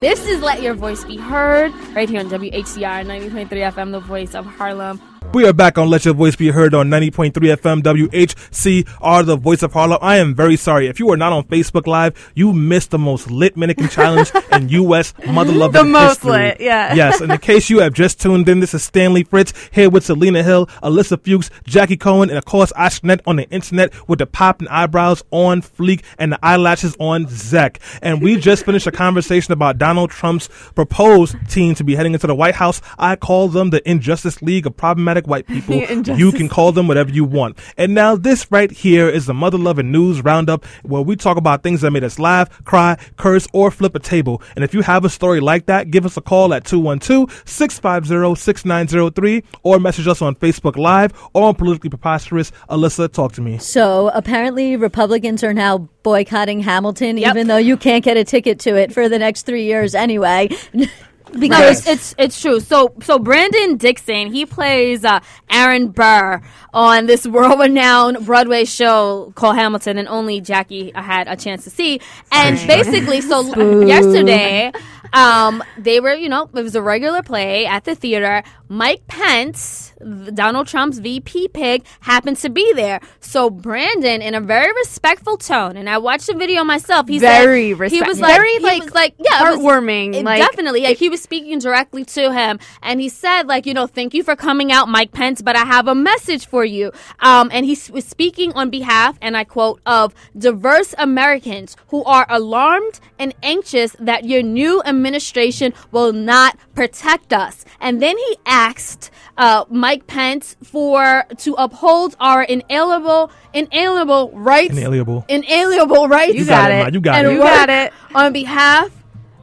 This 0.00 0.28
is 0.28 0.40
Let 0.42 0.62
Your 0.62 0.74
Voice 0.74 1.02
Be 1.02 1.16
Heard 1.16 1.74
right 1.92 2.08
here 2.08 2.20
on 2.20 2.30
WHCR 2.30 3.04
90.3 3.04 3.48
FM, 3.48 3.90
the 3.90 3.98
voice 3.98 4.36
of 4.36 4.46
Harlem. 4.46 5.00
We 5.34 5.46
are 5.46 5.52
back 5.52 5.76
on 5.76 5.90
Let 5.90 6.04
Your 6.06 6.14
Voice 6.14 6.36
Be 6.36 6.48
Heard 6.48 6.72
on 6.74 6.88
90.3 6.88 7.32
FM 7.32 7.82
WHCR, 7.82 9.26
the 9.26 9.36
voice 9.36 9.62
of 9.62 9.72
Harlem. 9.74 9.98
I 10.00 10.16
am 10.16 10.34
very 10.34 10.56
sorry. 10.56 10.86
If 10.86 10.98
you 10.98 11.10
are 11.10 11.18
not 11.18 11.32
on 11.34 11.44
Facebook 11.44 11.86
Live, 11.86 12.32
you 12.34 12.52
missed 12.54 12.90
the 12.92 12.98
most 12.98 13.30
lit 13.30 13.54
Mannequin 13.56 13.88
Challenge 13.90 14.30
in 14.52 14.70
U.S. 14.70 15.12
mother 15.26 15.52
loving 15.52 15.82
The 15.82 15.84
most 15.88 16.22
history. 16.22 16.30
lit, 16.30 16.60
yeah. 16.60 16.94
Yes, 16.94 17.20
and 17.20 17.30
in 17.30 17.38
case 17.38 17.68
you 17.68 17.80
have 17.80 17.92
just 17.92 18.20
tuned 18.20 18.48
in, 18.48 18.60
this 18.60 18.72
is 18.72 18.82
Stanley 18.82 19.22
Fritz 19.22 19.52
here 19.70 19.90
with 19.90 20.04
Selena 20.06 20.42
Hill, 20.42 20.66
Alyssa 20.82 21.22
Fuchs, 21.22 21.50
Jackie 21.64 21.98
Cohen, 21.98 22.30
and 22.30 22.38
of 22.38 22.46
course 22.46 22.72
Ashnet 22.72 23.20
on 23.26 23.36
the 23.36 23.48
internet 23.50 23.92
with 24.08 24.20
the 24.20 24.26
popping 24.26 24.68
eyebrows 24.68 25.22
on 25.30 25.60
fleek 25.60 26.02
and 26.18 26.32
the 26.32 26.38
eyelashes 26.42 26.96
on 26.98 27.26
Zek. 27.28 27.80
And 28.00 28.22
we 28.22 28.36
just 28.36 28.64
finished 28.64 28.86
a 28.86 28.92
conversation 28.92 29.52
about 29.52 29.76
Donald 29.78 30.10
Trump's 30.10 30.48
proposed 30.74 31.36
team 31.50 31.74
to 31.74 31.84
be 31.84 31.96
heading 31.96 32.14
into 32.14 32.26
the 32.26 32.34
White 32.34 32.54
House. 32.54 32.80
I 32.98 33.14
call 33.16 33.48
them 33.48 33.70
the 33.70 33.86
Injustice 33.88 34.40
League 34.40 34.66
of 34.66 34.76
Problematic 34.76 35.17
White 35.26 35.46
People. 35.46 35.76
You 35.76 36.32
can 36.32 36.48
call 36.48 36.72
them 36.72 36.88
whatever 36.88 37.10
you 37.10 37.24
want. 37.24 37.58
And 37.76 37.94
now 37.94 38.16
this 38.16 38.50
right 38.50 38.70
here 38.70 39.08
is 39.08 39.26
the 39.26 39.34
Mother 39.34 39.58
Loving 39.58 39.90
News 39.90 40.22
Roundup 40.22 40.64
where 40.82 41.02
we 41.02 41.16
talk 41.16 41.36
about 41.36 41.62
things 41.62 41.80
that 41.80 41.90
made 41.90 42.04
us 42.04 42.18
laugh, 42.18 42.64
cry, 42.64 42.96
curse, 43.16 43.46
or 43.52 43.70
flip 43.70 43.94
a 43.94 43.98
table. 43.98 44.42
And 44.54 44.64
if 44.64 44.74
you 44.74 44.82
have 44.82 45.04
a 45.04 45.08
story 45.10 45.40
like 45.40 45.66
that, 45.66 45.90
give 45.90 46.04
us 46.06 46.16
a 46.16 46.20
call 46.20 46.54
at 46.54 46.64
212-650-6903 46.64 49.44
or 49.62 49.78
message 49.78 50.06
us 50.06 50.22
on 50.22 50.34
Facebook 50.36 50.76
Live 50.76 51.12
or 51.32 51.48
on 51.48 51.54
Politically 51.54 51.90
Preposterous. 51.90 52.52
Alyssa, 52.70 53.10
talk 53.12 53.32
to 53.32 53.40
me. 53.40 53.58
So 53.58 54.10
apparently, 54.14 54.76
Republicans 54.76 55.42
are 55.44 55.54
now 55.54 55.78
boycotting 56.02 56.60
Hamilton, 56.60 57.16
Yep. 57.18 57.34
even 57.34 57.46
though 57.48 57.56
you 57.56 57.76
can't 57.76 58.04
get 58.04 58.16
a 58.16 58.24
ticket 58.24 58.58
to 58.60 58.76
it 58.76 58.92
for 58.92 59.08
the 59.08 59.18
next 59.18 59.46
three 59.46 59.64
years 59.64 59.94
anyway. 59.94 60.48
Because 61.38 61.80
it's, 61.80 61.88
it's 61.88 62.14
it's 62.18 62.40
true. 62.40 62.60
So 62.60 62.92
so 63.02 63.18
Brandon 63.18 63.76
Dixon 63.76 64.32
he 64.32 64.46
plays 64.46 65.04
uh, 65.04 65.20
Aaron 65.50 65.88
Burr 65.88 66.40
on 66.72 67.06
this 67.06 67.26
world 67.34 67.60
renowned 67.60 68.24
Broadway 68.26 68.64
show 68.64 69.32
called 69.34 69.56
Hamilton, 69.56 69.98
and 69.98 70.08
only 70.08 70.40
Jackie 70.40 70.92
had 70.94 71.28
a 71.28 71.36
chance 71.36 71.64
to 71.64 71.70
see. 71.70 72.00
And 72.32 72.56
basically, 72.66 73.20
so 73.20 73.42
yesterday, 73.86 74.72
um, 75.12 75.62
they 75.76 76.00
were 76.00 76.14
you 76.14 76.28
know 76.28 76.48
it 76.54 76.62
was 76.62 76.74
a 76.74 76.82
regular 76.82 77.22
play 77.22 77.66
at 77.66 77.84
the 77.84 77.94
theater. 77.94 78.42
Mike 78.70 79.06
Pence, 79.06 79.94
Donald 80.34 80.66
Trump's 80.66 80.98
VP 80.98 81.48
pick, 81.48 81.82
happened 82.00 82.36
to 82.38 82.50
be 82.50 82.70
there. 82.74 83.00
So 83.20 83.48
Brandon, 83.48 84.20
in 84.20 84.34
a 84.34 84.42
very 84.42 84.70
respectful 84.74 85.38
tone, 85.38 85.78
and 85.78 85.88
I 85.88 85.96
watched 85.96 86.26
the 86.26 86.34
video 86.34 86.64
myself. 86.64 87.08
He 87.08 87.18
Very 87.18 87.74
said, 87.74 87.90
He 87.90 88.02
was 88.02 88.20
like 88.20 88.36
very, 88.36 88.52
he 88.52 88.58
like, 88.58 88.82
was 88.82 88.94
like 88.94 89.14
yeah, 89.18 89.40
it 89.52 89.56
was- 89.56 89.64
heartwarming, 89.64 90.22
like- 90.22 90.42
definitely 90.42 90.82
like 90.82 90.98
he 90.98 91.08
was 91.08 91.17
speaking 91.18 91.58
directly 91.58 92.04
to 92.04 92.32
him 92.32 92.58
and 92.82 93.00
he 93.00 93.08
said 93.08 93.42
like 93.46 93.66
you 93.66 93.74
know 93.74 93.86
thank 93.86 94.14
you 94.14 94.22
for 94.22 94.36
coming 94.36 94.72
out 94.72 94.88
mike 94.88 95.12
pence 95.12 95.42
but 95.42 95.56
i 95.56 95.64
have 95.64 95.88
a 95.88 95.94
message 95.94 96.46
for 96.46 96.64
you 96.64 96.90
um, 97.20 97.50
and 97.52 97.66
he 97.66 97.76
was 97.90 98.04
speaking 98.04 98.52
on 98.54 98.70
behalf 98.70 99.18
and 99.20 99.36
i 99.36 99.44
quote 99.44 99.80
of 99.86 100.14
diverse 100.36 100.94
americans 100.98 101.76
who 101.88 102.02
are 102.04 102.26
alarmed 102.28 103.00
and 103.18 103.34
anxious 103.42 103.94
that 103.98 104.24
your 104.24 104.42
new 104.42 104.82
administration 104.84 105.72
will 105.90 106.12
not 106.12 106.56
protect 106.74 107.32
us 107.32 107.64
and 107.80 108.00
then 108.02 108.16
he 108.16 108.36
asked 108.46 109.10
uh, 109.36 109.64
mike 109.70 110.06
pence 110.06 110.56
for 110.62 111.24
to 111.36 111.54
uphold 111.54 112.16
our 112.20 112.42
inalienable 112.42 113.30
inalienable 113.54 114.30
rights 114.32 114.72
Inalienable. 114.76 115.24
inalienable 115.28 116.08
rights 116.08 116.34
You 116.34 116.44
got 116.46 116.70
it. 116.70 116.82
Ma. 116.84 116.90
You 116.92 117.00
got 117.00 117.16
and 117.16 117.26
it. 117.28 117.32
You 117.32 117.38
got 117.40 117.70
it. 117.70 117.92
on 118.14 118.32
behalf 118.32 118.90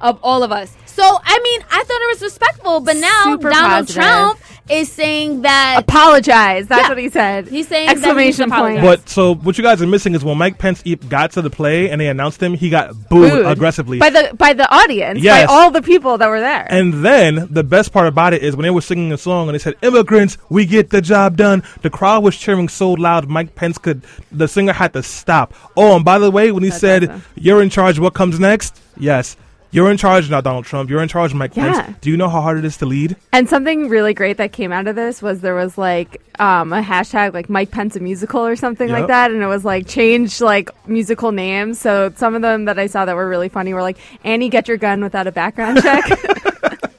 of 0.02 0.20
all 0.22 0.44
of 0.44 0.52
us. 0.52 0.76
So, 0.96 1.04
I 1.24 1.40
mean, 1.44 1.62
I 1.72 1.84
thought 1.84 2.02
it 2.02 2.10
was 2.14 2.22
respectful, 2.22 2.80
but 2.80 2.96
now 2.96 3.24
Super 3.26 3.50
Donald 3.50 3.88
positive. 3.88 3.96
Trump 4.04 4.40
is 4.70 4.92
saying 4.92 5.42
that 5.44 5.76
Apologize. 5.80 6.68
That's 6.68 6.84
Yeah. 6.84 6.90
what 6.90 6.98
he 6.98 7.10
said. 7.10 7.48
He's 7.48 7.68
saying 7.68 7.90
exclamation 7.90 8.50
point. 8.50 8.82
But 8.82 9.08
so 9.10 9.36
what 9.36 9.58
you 9.58 9.64
guys 9.64 9.82
are 9.82 9.86
missing 9.88 10.16
is 10.16 10.24
when 10.24 10.38
Mike 10.38 10.58
Pence 10.58 10.82
e- 10.86 10.96
got 10.96 11.32
to 11.34 11.42
the 11.42 11.50
play 11.52 11.90
and 11.90 12.00
they 12.02 12.08
announced 12.08 12.42
him, 12.42 12.54
he 12.54 12.70
got 12.70 12.94
booed, 13.10 13.30
Booed. 13.32 13.46
aggressively. 13.46 14.00
by 14.00 14.10
the 14.10 14.32
by 14.38 14.54
the 14.54 14.68
audience, 14.74 15.20
Yes. 15.20 15.46
by 15.48 15.54
all 15.54 15.70
the 15.70 15.82
people 15.82 16.18
that 16.18 16.30
were 16.30 16.40
there. 16.40 16.66
And 16.70 17.06
then 17.06 17.48
the 17.52 17.64
best 17.64 17.92
part 17.94 18.08
about 18.08 18.34
it 18.34 18.42
is 18.42 18.56
when 18.56 18.64
they 18.64 18.70
were 18.72 18.82
singing 18.82 19.12
a 19.12 19.18
song 19.18 19.48
and 19.50 19.54
they 19.54 19.60
said, 19.60 19.76
"Immigrants, 19.84 20.38
we 20.50 20.66
get 20.66 20.90
the 20.90 21.02
job 21.02 21.36
done." 21.38 21.62
The 21.84 21.90
crowd 21.90 22.24
was 22.24 22.36
cheering 22.38 22.70
so 22.70 22.92
loud, 22.94 23.28
Mike 23.30 23.54
Pence 23.56 23.78
could. 23.78 24.02
The 24.32 24.48
singer 24.48 24.74
had 24.74 24.94
to 24.94 25.04
stop. 25.04 25.54
Oh, 25.78 25.98
and 25.98 26.06
by 26.06 26.18
the 26.20 26.32
way, 26.32 26.52
when 26.52 26.64
he 26.64 26.70
That's 26.70 26.82
said, 26.82 27.04
awesome. 27.04 27.24
"You're 27.36 27.62
in 27.62 27.70
charge," 27.70 28.00
what 28.00 28.14
comes 28.16 28.40
next? 28.40 28.80
Yes, 28.98 29.36
you're 29.76 29.92
in 29.92 29.98
charge 29.98 30.30
now, 30.30 30.42
Donald 30.42 30.66
Trump. 30.66 30.90
You're 30.90 31.02
in 31.04 31.08
charge, 31.10 31.34
Mike 31.34 31.56
Yeah. 31.56 31.82
Pence. 31.84 31.98
Do 32.02 32.10
you 32.10 32.18
know 32.18 32.30
how 32.30 32.42
hard 32.42 32.58
it 32.58 32.66
is 32.66 32.78
to 32.78 32.86
lead? 32.86 33.16
And 33.34 33.48
something 33.50 33.90
really 33.90 34.14
great 34.14 34.38
that 34.38 34.52
came 34.54 34.72
out 34.72 34.88
of 34.88 34.96
this 34.96 35.22
was 35.22 35.42
there 35.42 35.54
was 35.56 35.78
like 35.78 36.22
um, 36.40 36.74
a 36.74 36.82
hashtag 36.82 37.34
like 37.34 37.50
Mike 37.50 37.72
Pence 37.72 37.96
a 37.96 38.00
musical 38.00 38.46
or 38.46 38.56
something 38.56 38.88
Yep. 38.90 38.98
like 39.00 39.08
that, 39.08 39.32
and 39.32 39.44
it 39.44 39.48
was 39.48 39.64
like 39.66 39.86
change 39.88 40.42
like 40.42 40.70
musical 40.88 41.32
names. 41.32 41.80
So 41.80 42.12
some 42.16 42.34
of 42.36 42.42
them 42.42 42.66
that 42.66 42.80
I 42.80 42.88
saw 42.88 43.06
that 43.06 43.16
were 43.16 43.28
really 43.30 43.50
funny 43.50 43.74
were 43.74 43.82
like 43.82 43.98
Annie, 44.24 44.50
get 44.50 44.68
your 44.68 44.78
gun 44.78 45.04
without 45.04 45.28
a 45.28 45.32
background 45.32 45.82
check. 45.82 46.04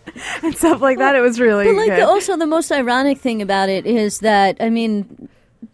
And 0.43 0.55
stuff 0.57 0.81
like 0.81 0.99
that. 0.99 1.15
It 1.15 1.21
was 1.21 1.41
really 1.41 1.65
But 1.67 1.75
like 1.77 1.89
good. 1.89 1.99
the, 2.01 2.07
also 2.07 2.37
the 2.37 2.47
most 2.47 2.71
ironic 2.71 3.19
thing 3.19 3.43
about 3.43 3.69
it 3.69 3.87
is 3.87 4.21
that 4.21 4.57
I 4.61 4.71
mean. 4.71 5.29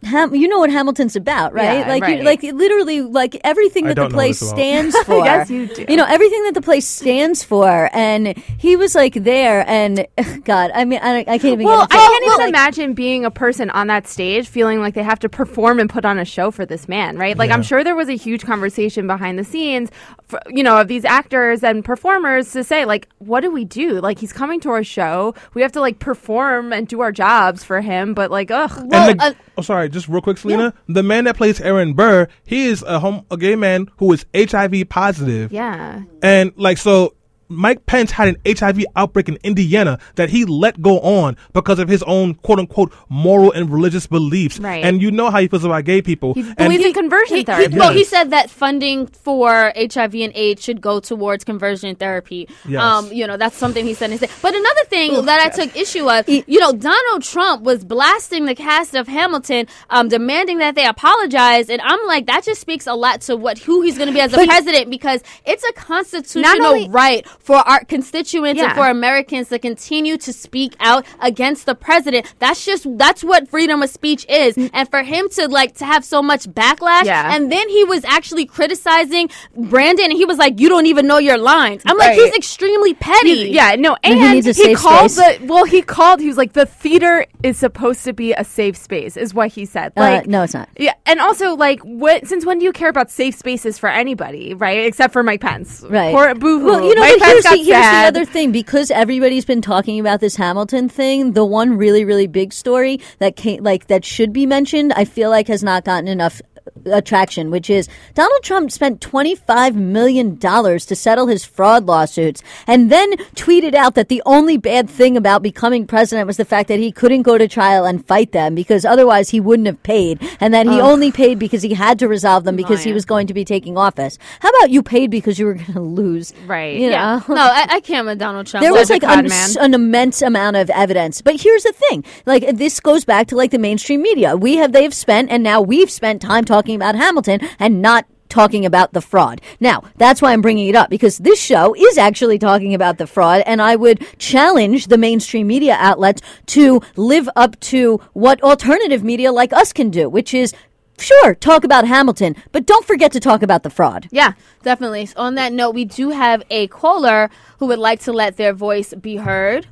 Ham- 0.05 0.35
you 0.35 0.49
know 0.49 0.59
what 0.59 0.71
Hamilton's 0.71 1.15
about, 1.17 1.53
right? 1.55 1.79
Yeah, 1.81 1.89
like, 1.89 2.03
right. 2.03 2.23
Like 2.23 2.43
literally, 2.43 3.03
like 3.03 3.41
everything 3.45 3.85
that 3.85 3.91
the 3.91 4.03
don't 4.03 4.13
know 4.13 4.17
what 4.17 4.23
place 4.25 4.41
stands 4.41 4.97
for. 5.05 5.25
Yes, 5.25 5.51
you 5.51 5.67
do. 5.67 5.87
You 5.89 5.97
know 5.97 6.05
everything 6.07 6.43
that 6.45 6.55
the 6.55 6.61
place 6.63 6.87
stands 6.87 7.45
for, 7.45 7.89
and 7.93 8.37
he 8.59 8.77
was 8.77 8.95
like 8.95 9.15
there, 9.15 9.65
and 9.69 10.07
God, 10.45 10.71
I 10.75 10.85
mean, 10.85 11.01
I, 11.03 11.21
I 11.21 11.25
can't 11.39 11.45
even. 11.45 11.67
well, 11.67 11.87
get 11.87 11.97
I 11.99 12.07
can't 12.09 12.25
even 12.25 12.39
Like, 12.39 12.49
imagine 12.49 12.95
being 12.95 13.25
a 13.25 13.31
person 13.31 13.71
on 13.71 13.87
that 13.89 14.07
stage 14.09 14.49
feeling 14.49 14.81
like 14.81 14.95
they 14.95 15.03
have 15.03 15.21
to 15.21 15.29
perform 15.29 15.79
and 15.79 15.89
put 15.89 16.05
on 16.05 16.19
a 16.19 16.25
show 16.25 16.51
for 16.51 16.67
this 16.67 16.89
man, 16.89 17.17
right? 17.17 17.37
Like, 17.37 17.51
I'm 17.51 17.63
sure 17.63 17.85
there 17.85 17.95
was 17.97 18.09
a 18.09 18.17
huge 18.17 18.45
conversation 18.45 19.07
behind 19.07 19.39
the 19.39 19.45
scenes, 19.45 19.91
for, 20.25 20.41
you 20.49 20.63
know, 20.63 20.81
of 20.81 20.89
these 20.89 21.05
actors 21.05 21.63
and 21.63 21.85
performers 21.85 22.51
to 22.53 22.65
say, 22.65 22.85
like, 22.85 23.09
what 23.19 23.41
do 23.41 23.51
we 23.51 23.65
do? 23.65 24.01
Like, 24.01 24.19
he's 24.19 24.33
coming 24.33 24.61
to 24.61 24.71
our 24.71 24.83
show. 24.85 25.35
We 25.55 25.63
have 25.63 25.73
to, 25.73 25.81
like, 25.81 25.99
perform 25.99 26.73
and 26.73 26.89
do 26.89 27.01
our 27.01 27.13
jobs 27.13 27.63
for 27.63 27.81
him, 27.81 28.15
but, 28.15 28.31
like, 28.31 28.51
ugh. 28.51 28.71
Well, 28.87 29.11
and 29.11 29.21
the, 29.21 29.25
uh, 29.25 29.33
oh, 29.57 29.63
sorry, 29.63 29.89
just 29.89 30.09
real 30.09 30.21
quick, 30.21 30.39
Selena. 30.39 30.75
The 30.89 31.03
man 31.03 31.25
that 31.25 31.37
plays 31.37 31.61
Aaron 31.61 31.95
Burr, 31.95 32.29
he 32.45 32.67
is 32.67 32.83
a 32.83 32.99
home, 32.99 33.27
a 33.31 33.37
gay 33.37 33.57
man 33.57 33.89
who 33.99 34.13
is 34.13 34.27
HIV 34.35 34.89
positive. 34.89 35.53
Yeah. 35.53 36.03
And 36.23 36.53
like 36.57 36.79
so 36.79 37.15
Mike 37.53 37.87
Pence 37.87 38.11
had 38.11 38.29
an 38.29 38.37
HIV 38.47 38.85
outbreak 38.97 39.29
in 39.29 39.39
Indiana 39.43 39.99
that 40.17 40.31
he 40.31 40.45
let 40.45 40.81
go 40.83 40.99
on 41.01 41.37
because 41.53 41.79
of 41.79 41.89
his 41.89 42.03
own 42.05 42.35
quote 42.35 42.59
unquote 42.59 42.93
moral 43.09 43.53
and 43.53 43.71
religious 43.71 44.07
beliefs. 44.07 44.59
Right. 44.59 44.85
And 44.85 45.01
you 45.03 45.11
know 45.11 45.31
how 45.31 45.41
he 45.41 45.49
feels 45.49 45.65
about 45.65 45.85
gay 45.85 46.03
people. 46.03 46.35
He 46.35 46.43
believes 46.55 46.85
in 46.85 46.93
conversion 46.93 47.37
he, 47.37 47.41
he, 47.41 47.45
therapy. 47.45 47.79
well, 47.79 47.93
he 47.93 48.05
said 48.05 48.31
that 48.31 48.51
funding 48.51 49.07
for 49.07 49.73
HIV 49.77 50.15
and 50.15 50.33
AIDS 50.35 50.63
should 50.63 50.81
go 50.81 51.01
towards 51.01 51.45
conversion 51.45 51.95
therapy. 51.97 52.49
Yes. 52.67 52.81
Um, 52.83 53.13
you 53.13 53.27
know, 53.27 53.37
that's 53.37 53.57
something 53.57 53.85
he 53.85 53.95
said. 53.95 54.11
in 54.11 54.19
his- 54.19 54.31
But 54.41 54.55
another 54.55 54.85
thing 54.87 55.25
that 55.27 55.41
I 55.41 55.49
took 55.49 55.77
issue 55.77 56.11
of, 56.11 56.29
you 56.29 56.61
know, 56.61 56.73
Donald 56.73 57.23
Trump 57.23 57.63
was 57.63 57.85
blasting 57.85 58.47
the 58.47 58.55
cast 58.55 58.95
of 58.95 59.09
Hamilton, 59.09 59.67
um, 59.91 60.09
demanding 60.09 60.59
that 60.59 60.75
they 60.75 60.87
apologize, 60.87 61.69
and 61.69 61.81
I'm 61.83 62.07
like, 62.07 62.27
that 62.27 62.45
just 62.45 62.61
speaks 62.61 62.87
a 62.87 62.95
lot 62.95 63.21
to 63.23 63.37
what 63.37 63.59
who 63.59 63.83
he's 63.83 63.97
going 63.97 64.09
to 64.09 64.15
be 64.15 64.21
as 64.21 64.33
a 64.33 64.45
president 64.47 64.91
because 64.91 65.23
it's 65.45 65.65
a 65.65 65.73
constitutional 65.73 66.67
only- 66.67 66.89
right 66.89 67.27
for 67.43 67.57
our 67.57 67.85
constituents 67.85 68.61
and 68.61 68.73
for 68.75 68.87
Americans 68.89 69.49
to 69.49 69.59
continue 69.59 70.17
to 70.19 70.33
speak 70.33 70.75
out 70.81 71.05
against 71.21 71.67
the 71.67 71.75
president. 71.75 72.33
That's 72.39 72.65
just 72.65 72.87
that's 72.99 73.25
what 73.25 73.49
freedom 73.49 73.83
of 73.83 73.91
speech 73.91 74.25
is. 74.29 74.57
And 74.73 74.89
for 74.91 75.03
him 75.03 75.29
to 75.31 75.49
like 75.49 75.75
to 75.77 75.85
have 75.85 76.05
so 76.05 76.23
much 76.23 76.45
backlash 76.49 77.05
Yeah. 77.05 77.35
and 77.35 77.51
then 77.51 77.69
he 77.69 77.85
was 77.85 78.05
actually 78.05 78.47
criticizing 78.47 79.29
Brandon 79.57 80.07
and 80.07 80.13
he 80.15 80.25
was 80.25 80.39
like, 80.39 80.61
You 80.61 80.69
don't 80.69 80.87
even 80.87 81.07
know 81.07 81.19
your 81.19 81.39
lines. 81.39 81.83
I'm 81.87 81.97
like, 81.99 82.11
Right. 82.11 82.19
he's 82.21 82.35
extremely 82.35 82.95
petty. 82.95 83.51
Yeah, 83.51 83.75
no, 83.77 83.97
he 84.05 84.13
and 84.13 84.33
needs 84.35 84.47
a 84.47 84.51
he 84.53 84.63
safe 84.65 84.79
called 84.79 85.11
space. 85.11 85.39
the 85.39 85.47
well. 85.47 85.65
He 85.65 85.83
called. 85.83 86.21
He 86.21 86.29
was 86.29 86.37
like, 86.37 86.53
the 86.53 86.67
theater 86.67 87.27
is 87.43 87.59
supposed 87.59 88.05
to 88.05 88.13
be 88.13 88.33
a 88.35 88.45
safe 88.45 88.77
space, 88.77 89.17
is 89.17 89.35
what 89.35 89.49
he 89.49 89.65
said. 89.65 89.93
uh, 89.97 90.01
Like, 90.01 90.27
no, 90.27 90.43
it's 90.43 90.55
not. 90.55 90.69
Yeah, 90.79 90.95
and 91.07 91.21
also 91.21 91.55
like, 91.57 91.81
what? 91.81 92.27
Since 92.27 92.45
when 92.47 92.59
do 92.59 92.65
you 92.65 92.73
care 92.73 92.89
about 92.89 93.11
safe 93.11 93.35
spaces 93.35 93.79
for 93.79 93.89
anybody, 93.89 94.55
right? 94.55 94.85
Except 94.87 95.13
for 95.13 95.23
Mike 95.23 95.41
Pence, 95.41 95.83
Right. 95.89 96.15
Poor 96.15 96.35
boo-hoo. 96.35 96.65
Well, 96.67 96.83
you 96.85 96.95
know, 96.95 97.01
Mike 97.03 97.19
Pence 97.19 97.32
here's, 97.33 97.45
the, 97.45 97.57
here's 97.57 97.67
the 97.67 98.05
other 98.07 98.25
thing 98.25 98.53
because 98.53 98.91
everybody's 98.91 99.45
been 99.45 99.63
talking 99.63 99.99
about 99.99 100.21
this 100.21 100.37
Hamilton 100.37 100.89
thing. 100.89 101.33
The 101.33 101.45
one 101.45 101.77
really, 101.77 102.05
really 102.05 102.27
big 102.27 102.53
story 102.53 103.01
that 103.19 103.37
came, 103.37 103.63
like 103.63 103.87
that 103.89 104.05
should 104.05 104.33
be 104.33 104.47
mentioned, 104.47 104.93
I 104.93 105.05
feel 105.05 105.31
like 105.31 105.49
has 105.49 105.63
not 105.63 105.85
gotten 105.85 106.09
enough 106.09 106.41
attraction, 106.87 107.51
which 107.51 107.69
is 107.71 107.89
Donald 108.15 108.43
Trump 108.43 108.71
spent 108.71 109.01
$25 109.01 109.75
million 109.75 110.39
to 110.39 110.79
settle 110.97 111.27
his 111.27 111.45
fraud 111.45 111.87
lawsuits 111.87 112.43
and 112.67 112.91
then 112.91 113.13
tweeted 113.35 113.75
out 113.75 113.95
that 113.95 114.09
the 114.09 114.23
only 114.27 114.57
bad 114.57 114.89
thing 114.89 115.17
about 115.17 115.43
becoming 115.43 115.87
president 115.87 116.27
was 116.27 116.37
the 116.37 116.45
fact 116.45 116.69
that 116.69 116.79
he 116.79 116.93
couldn't 116.93 117.23
go 117.23 117.39
to 117.39 117.49
trial 117.49 117.85
and 117.85 118.07
fight 118.07 118.33
them 118.33 118.55
because 118.55 118.85
otherwise 118.85 119.31
he 119.31 119.41
wouldn't 119.41 119.67
have 119.67 119.83
paid 119.83 120.21
and 120.41 120.53
that 120.55 120.67
he 120.67 120.81
only 120.81 121.11
paid 121.13 121.39
because 121.39 121.63
he 121.63 121.75
had 121.75 121.99
to 121.99 122.09
resolve 122.09 122.45
them 122.45 122.57
because 122.57 122.83
he 122.83 122.93
was 122.93 123.05
going 123.05 123.27
to 123.27 123.35
be 123.35 123.45
taking 123.45 123.77
office. 123.77 124.19
How 124.41 124.49
about 124.51 124.71
you 124.71 124.83
paid 124.83 125.11
because 125.11 125.39
you 125.39 125.47
were 125.47 125.55
going 125.55 125.73
to 125.73 125.81
lose? 125.81 126.33
Right. 126.47 126.77
You 126.79 126.91
Yeah. 126.91 127.21
know? 127.29 127.35
no, 127.35 127.41
I, 127.43 127.67
I 127.71 127.81
can't 127.81 128.07
with 128.07 128.19
Donald 128.19 128.47
Trump. 128.47 128.63
There 128.63 128.73
was 128.73 128.91
like 128.91 129.03
an 129.05 129.75
immense 129.75 130.23
amount 130.23 130.57
of 130.57 130.71
evidence. 130.71 131.23
But 131.23 131.41
here's 131.41 131.63
the 131.63 131.73
thing. 131.73 132.05
Like 132.27 132.57
this 132.57 132.81
goes 132.81 133.05
back 133.05 133.29
to 133.29 133.37
like 133.37 133.51
the 133.51 133.59
mainstream 133.59 134.03
media. 134.03 134.37
We 134.37 134.57
have 134.57 134.73
they've 134.73 134.95
spent 134.95 135.31
and 135.31 135.43
now 135.43 135.61
we've 135.61 135.91
spent 135.91 136.23
time 136.23 136.45
talking 136.45 136.72
about 136.77 136.95
Hamilton 136.95 137.41
and 137.59 137.83
not 137.83 138.07
talking 138.29 138.65
about 138.65 138.95
the 138.95 139.01
fraud. 139.01 139.41
Now, 139.61 139.83
that's 139.97 140.23
why 140.23 140.33
I'm 140.33 140.41
bringing 140.41 140.69
it 140.69 140.75
up 140.75 140.89
because 140.89 141.19
this 141.19 141.41
show 141.41 141.75
is 141.75 141.99
actually 141.99 142.39
talking 142.39 142.73
about 142.75 142.97
the 142.97 143.07
fraud 143.07 143.43
and 143.45 143.61
I 143.61 143.77
would 143.77 144.07
challenge 144.19 144.87
the 144.87 144.97
mainstream 144.97 145.47
media 145.47 145.77
outlets 145.79 146.23
to 146.47 146.81
live 146.97 147.29
up 147.37 147.61
to 147.61 148.01
what 148.15 148.43
alternative 148.43 149.05
media 149.05 149.33
like 149.33 149.53
us 149.53 149.73
can 149.73 149.91
do, 149.91 150.09
which 150.09 150.33
is 150.33 150.55
sure, 150.99 151.35
talk 151.35 151.65
about 151.65 151.87
Hamilton, 151.87 152.37
but 152.53 152.65
don't 152.65 152.87
forget 152.87 153.13
to 153.13 153.21
talk 153.21 153.43
about 153.43 153.65
the 153.65 153.71
fraud. 153.71 154.09
Yeah, 154.11 154.33
definitely. 154.63 155.07
So 155.07 155.21
on 155.21 155.35
that 155.35 155.53
note, 155.53 155.75
we 155.75 155.85
do 155.85 156.11
have 156.11 156.43
a 156.49 156.69
caller 156.69 157.29
who 157.59 157.67
would 157.67 157.79
like 157.79 158.01
to 158.01 158.13
let 158.13 158.39
their 158.39 158.55
voice 158.55 158.95
be 158.95 159.17
heard. 159.17 159.67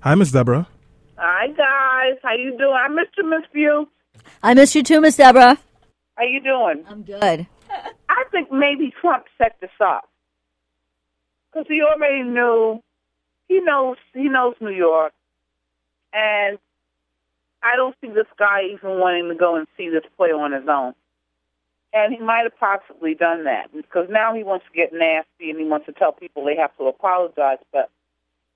Hi, 0.00 0.14
Miss 0.14 0.30
Deborah. 0.30 0.68
Hi 1.16 1.46
guys, 1.46 2.18
how 2.22 2.34
you 2.34 2.58
doing? 2.58 2.74
I 2.74 2.88
missed 2.88 3.16
you, 3.16 3.30
Miss 3.30 3.48
View. 3.52 3.88
I 4.42 4.52
miss 4.52 4.74
you 4.74 4.82
too, 4.82 5.00
Miss 5.00 5.16
Deborah. 5.16 5.58
How 6.16 6.24
you 6.24 6.40
doing? 6.40 6.84
I'm 6.88 7.02
good. 7.02 7.46
I 8.08 8.24
think 8.30 8.52
maybe 8.52 8.92
Trump 9.00 9.24
set 9.38 9.56
this 9.60 9.70
up 9.80 10.08
because 11.50 11.66
he 11.68 11.82
already 11.82 12.22
knew. 12.22 12.82
He 13.48 13.60
knows. 13.60 13.96
He 14.12 14.28
knows 14.28 14.54
New 14.60 14.70
York, 14.70 15.12
and 16.12 16.58
I 17.62 17.76
don't 17.76 17.96
see 18.00 18.08
this 18.08 18.26
guy 18.38 18.62
even 18.72 19.00
wanting 19.00 19.28
to 19.28 19.34
go 19.34 19.56
and 19.56 19.66
see 19.76 19.88
this 19.88 20.04
play 20.16 20.30
on 20.30 20.52
his 20.52 20.68
own. 20.68 20.94
And 21.92 22.12
he 22.12 22.20
might 22.20 22.42
have 22.42 22.58
possibly 22.58 23.14
done 23.14 23.44
that 23.44 23.72
because 23.72 24.08
now 24.10 24.34
he 24.34 24.42
wants 24.42 24.66
to 24.66 24.76
get 24.76 24.92
nasty 24.92 25.50
and 25.50 25.58
he 25.58 25.64
wants 25.64 25.86
to 25.86 25.92
tell 25.92 26.12
people 26.12 26.44
they 26.44 26.56
have 26.56 26.76
to 26.76 26.84
apologize. 26.84 27.58
But 27.72 27.88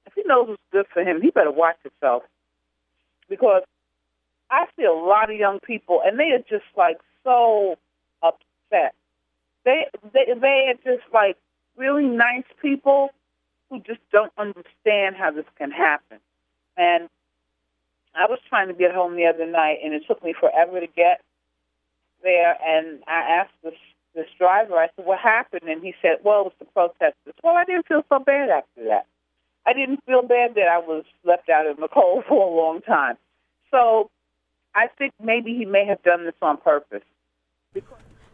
if 0.07 0.13
he 0.15 0.23
knows 0.27 0.49
what's 0.49 0.63
good 0.73 0.87
for 0.93 1.03
him, 1.03 1.23
he 1.23 1.31
better 1.31 1.53
watch 1.53 1.77
himself 1.83 2.25
because 3.29 3.63
I 4.51 4.67
see 4.77 4.85
a 4.85 4.93
lot 4.93 5.31
of 5.31 5.37
young 5.37 5.61
people 5.61 6.03
and 6.05 6.19
they 6.19 6.31
are 6.33 6.45
just 6.49 6.67
like 6.77 6.99
so 7.25 7.77
upset. 8.23 8.95
They 9.65 9.87
they 10.13 10.27
they 10.41 10.73
are 10.73 10.97
just 10.97 11.05
like 11.13 11.37
really 11.77 12.07
nice 12.07 12.45
people 12.61 13.11
who 13.71 13.81
just 13.81 14.01
don't 14.13 14.33
understand 14.39 15.17
how 15.17 15.31
this 15.31 15.45
can 15.57 15.71
happen. 15.71 16.19
And 16.77 17.09
I 18.15 18.27
was 18.27 18.39
trying 18.49 18.69
to 18.69 18.75
get 18.75 18.95
home 18.95 19.17
the 19.17 19.27
other 19.27 19.47
night, 19.47 19.79
and 19.85 19.93
it 19.95 20.03
took 20.07 20.23
me 20.25 20.35
forever 20.39 20.81
to 20.81 20.87
get 20.87 21.21
there. 22.23 22.57
And 22.65 23.03
I 23.07 23.21
asked 23.41 23.55
this 23.63 23.75
this 24.15 24.27
driver, 24.39 24.77
I 24.77 24.89
said, 24.97 25.05
"What 25.05 25.19
happened?" 25.21 25.69
And 25.69 25.83
he 25.83 25.95
said, 26.03 26.19
"Well, 26.25 26.41
it 26.41 26.45
was 26.45 26.53
the 26.59 26.65
protesters." 26.67 27.35
Well, 27.43 27.57
I 27.57 27.65
didn't 27.65 27.87
feel 27.87 28.05
so 28.09 28.19
bad 28.19 28.51
after 28.51 28.85
that. 28.85 29.07
I 29.67 29.73
didn't 29.75 30.03
feel 30.05 30.23
bad 30.23 30.55
that 30.55 30.67
I 30.69 30.79
was 30.79 31.05
left 31.25 31.49
out 31.49 31.67
in 31.67 31.77
the 31.79 31.89
cold 31.89 32.25
for 32.29 32.43
a 32.47 32.55
long 32.55 32.81
time. 32.81 33.17
So 33.71 34.11
I 34.75 34.87
think 34.99 35.13
maybe 35.23 35.55
he 35.55 35.65
may 35.65 35.87
have 35.87 36.03
done 36.03 36.25
this 36.25 36.35
on 36.43 36.57
purpose. 36.59 37.03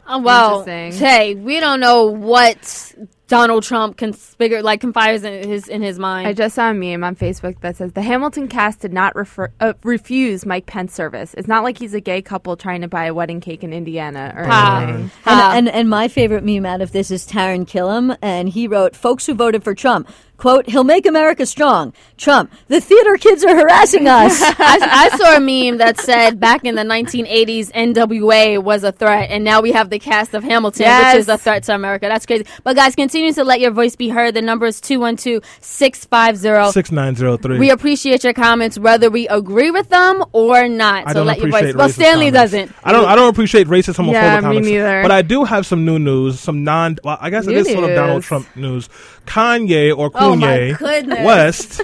Oh, 0.07 0.19
well, 0.19 0.59
Interesting. 0.59 1.03
hey, 1.07 1.33
we 1.33 1.59
don't 1.59 1.79
know 1.79 2.05
what 2.05 2.93
Donald 3.27 3.63
Trump 3.63 3.97
conspire 3.97 4.61
like 4.61 4.79
confires 4.79 5.23
in 5.23 5.49
his 5.49 5.67
in 5.67 5.81
his 5.81 5.97
mind. 5.97 6.27
I 6.27 6.33
just 6.33 6.53
saw 6.53 6.69
a 6.69 6.75
meme 6.75 7.03
on 7.03 7.15
Facebook 7.15 7.59
that 7.61 7.75
says 7.77 7.93
the 7.93 8.03
Hamilton 8.03 8.47
cast 8.47 8.81
did 8.81 8.93
not 8.93 9.15
refer, 9.15 9.51
uh, 9.59 9.73
refuse 9.83 10.45
Mike 10.45 10.67
Pence 10.67 10.93
service. 10.93 11.33
It's 11.33 11.47
not 11.47 11.63
like 11.63 11.79
he's 11.79 11.95
a 11.95 11.99
gay 12.01 12.21
couple 12.21 12.55
trying 12.55 12.81
to 12.81 12.87
buy 12.87 13.05
a 13.05 13.15
wedding 13.15 13.41
cake 13.41 13.63
in 13.63 13.73
Indiana 13.73 14.31
or 14.37 14.43
Ha. 14.45 14.79
anything. 14.83 15.11
Ha. 15.23 15.53
And, 15.55 15.67
and 15.69 15.75
and 15.75 15.89
my 15.89 16.07
favorite 16.07 16.43
meme 16.43 16.67
out 16.67 16.81
of 16.81 16.91
this 16.91 17.09
is 17.09 17.25
Taran 17.27 17.65
Killam, 17.65 18.15
and 18.21 18.47
he 18.49 18.67
wrote, 18.67 18.95
"Folks 18.95 19.25
who 19.25 19.33
voted 19.33 19.63
for 19.63 19.73
Trump, 19.73 20.07
quote, 20.37 20.69
he'll 20.69 20.83
make 20.83 21.05
America 21.05 21.45
strong. 21.45 21.93
Trump, 22.17 22.51
the 22.67 22.79
theater 22.81 23.17
kids 23.17 23.43
are 23.43 23.55
harassing 23.55 24.07
us." 24.07 24.41
I, 24.43 25.09
I 25.11 25.17
saw 25.17 25.35
a 25.37 25.39
meme 25.39 25.77
that 25.79 25.99
said 25.99 26.39
back 26.39 26.63
in 26.65 26.75
the 26.75 26.83
1980s, 26.83 27.71
NWA 27.71 28.61
was 28.61 28.83
a 28.83 28.91
threat, 28.91 29.29
and 29.31 29.43
now 29.43 29.61
we 29.61 29.71
have 29.71 29.89
the 29.89 29.99
cast 29.99 30.33
of 30.33 30.43
Hamilton, 30.43 30.85
which 30.85 31.15
is 31.15 31.27
a 31.29 31.37
threat 31.37 31.63
to 31.63 31.73
America. 31.75 32.07
That's 32.07 32.25
crazy. 32.25 32.45
But 32.63 32.75
guys, 32.75 32.95
continue 32.95 33.33
to 33.33 33.43
let 33.43 33.59
your 33.59 33.71
voice 33.71 33.95
be 33.95 34.09
heard. 34.09 34.33
The 34.33 34.41
number 34.41 34.65
is 34.65 34.79
212-650. 34.81 36.71
6903. 36.73 37.59
We 37.59 37.69
appreciate 37.69 38.23
your 38.23 38.33
comments, 38.33 38.77
whether 38.77 39.09
we 39.09 39.27
agree 39.27 39.71
with 39.71 39.89
them 39.89 40.23
or 40.31 40.67
not. 40.67 41.07
I 41.07 41.11
so 41.11 41.19
don't 41.19 41.27
let 41.27 41.37
your 41.37 41.47
appreciate 41.47 41.73
voice. 41.73 41.79
Well, 41.79 41.89
Stanley 41.89 42.31
comments. 42.31 42.51
doesn't. 42.53 42.71
I 42.83 42.91
don't. 42.91 43.05
I 43.05 43.15
don't 43.15 43.29
appreciate 43.29 43.67
racist 43.67 43.95
homophobic 43.97 44.13
Yeah, 44.13 44.35
me 44.37 44.41
comments. 44.41 44.67
neither. 44.69 45.01
But 45.01 45.11
I 45.11 45.21
do 45.21 45.43
have 45.43 45.65
some 45.65 45.85
new 45.85 45.99
news. 45.99 46.39
Some 46.39 46.63
non. 46.63 46.97
Well, 47.03 47.17
I 47.19 47.29
guess 47.29 47.47
it 47.47 47.51
New 47.51 47.57
is 47.59 47.71
sort 47.71 47.89
of 47.89 47.95
Donald. 47.95 48.23
Trump 48.23 48.47
news. 48.55 48.89
Kanye 49.25 49.95
or 49.95 50.07
Oh, 50.13 50.33
Kanye 50.35 50.77
goodness. 50.77 51.25
West 51.25 51.81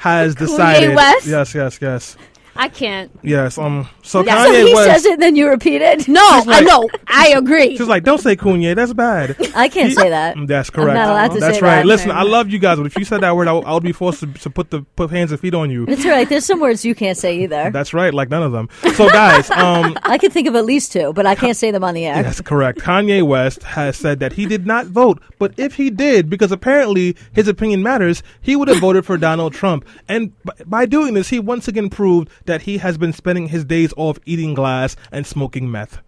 has 0.00 0.34
decided. 0.44 0.94
West? 0.94 1.26
Yes, 1.26 1.54
yes, 1.54 1.78
yes, 1.80 2.16
I 2.58 2.68
can't. 2.68 3.10
yes. 3.22 3.56
Um. 3.56 3.88
So 4.02 4.24
Yeah. 4.24 4.42
so 4.44 4.50
Kanye 4.50 4.66
he 4.66 4.74
West. 4.74 4.90
says 4.90 5.04
it, 5.06 5.20
then 5.20 5.36
you 5.36 5.48
repeat 5.48 5.80
it. 5.80 6.08
No, 6.08 6.20
I 6.24 6.60
know. 6.62 6.88
I 7.06 7.28
agree. 7.36 7.76
She's 7.76 7.86
like, 7.86 8.02
don't 8.04 8.20
say 8.20 8.34
Kanye. 8.36 8.74
That's 8.74 8.92
bad. 8.92 9.36
I 9.54 9.68
can't 9.68 9.92
say 9.94 10.08
that. 10.10 10.36
Mm, 10.36 10.46
That's 10.48 10.68
correct. 10.70 10.94
not 10.96 11.08
allowed 11.10 11.28
to 11.34 11.40
That's 11.40 11.58
say 11.58 11.62
right. 11.62 11.76
that. 11.76 11.86
Listen, 11.86 12.10
I 12.10 12.22
love 12.22 12.50
you 12.50 12.58
guys, 12.58 12.78
but 12.78 12.86
if 12.86 12.96
you 12.98 13.04
said 13.04 13.20
that 13.20 13.36
word, 13.36 13.46
I 13.48 13.52
would, 13.52 13.64
I 13.64 13.72
would 13.74 13.82
be 13.82 13.92
forced 13.92 14.20
to, 14.20 14.26
to 14.26 14.50
put 14.50 14.70
the 14.70 14.82
put 14.96 15.10
hands 15.10 15.30
and 15.30 15.40
feet 15.40 15.54
on 15.54 15.70
you. 15.70 15.84
It's 15.88 16.04
right. 16.04 16.28
There's 16.28 16.44
some 16.44 16.60
words 16.60 16.84
you 16.84 16.94
can't 16.94 17.16
say 17.16 17.38
either. 17.42 17.70
That's 17.70 17.94
right. 17.94 18.12
Like 18.12 18.28
none 18.28 18.42
of 18.42 18.50
them. 18.52 18.68
So, 18.94 19.08
guys, 19.08 19.50
um, 19.52 19.96
I 20.02 20.18
can 20.18 20.30
think 20.30 20.48
of 20.48 20.56
at 20.56 20.64
least 20.64 20.90
two, 20.92 21.12
but 21.12 21.26
I 21.26 21.34
can't 21.36 21.56
say 21.56 21.70
them 21.70 21.84
on 21.84 21.94
the 21.94 22.06
air. 22.06 22.22
That's 22.22 22.40
correct. 22.40 22.80
Kanye 22.80 23.22
West 23.24 23.62
has 23.62 23.96
said 23.96 24.18
that 24.20 24.32
he 24.32 24.46
did 24.46 24.66
not 24.66 24.86
vote, 24.86 25.22
but 25.38 25.52
if 25.56 25.74
he 25.76 25.90
did, 25.90 26.28
because 26.28 26.50
apparently 26.50 27.16
his 27.32 27.46
opinion 27.46 27.82
matters, 27.82 28.22
he 28.40 28.56
would 28.56 28.68
have 28.68 28.78
voted 28.80 29.04
for 29.06 29.16
Donald 29.16 29.52
Trump. 29.54 29.84
And 30.08 30.32
b- 30.44 30.50
by 30.66 30.86
doing 30.86 31.14
this, 31.14 31.28
he 31.28 31.38
once 31.38 31.68
again 31.68 31.88
proved 31.90 32.28
that 32.48 32.62
he 32.62 32.78
has 32.78 32.98
been 32.98 33.12
spending 33.12 33.48
his 33.48 33.64
days 33.64 33.94
off 33.96 34.18
eating 34.26 34.54
glass 34.54 34.96
and 35.12 35.26
smoking 35.26 35.70
meth. 35.70 36.02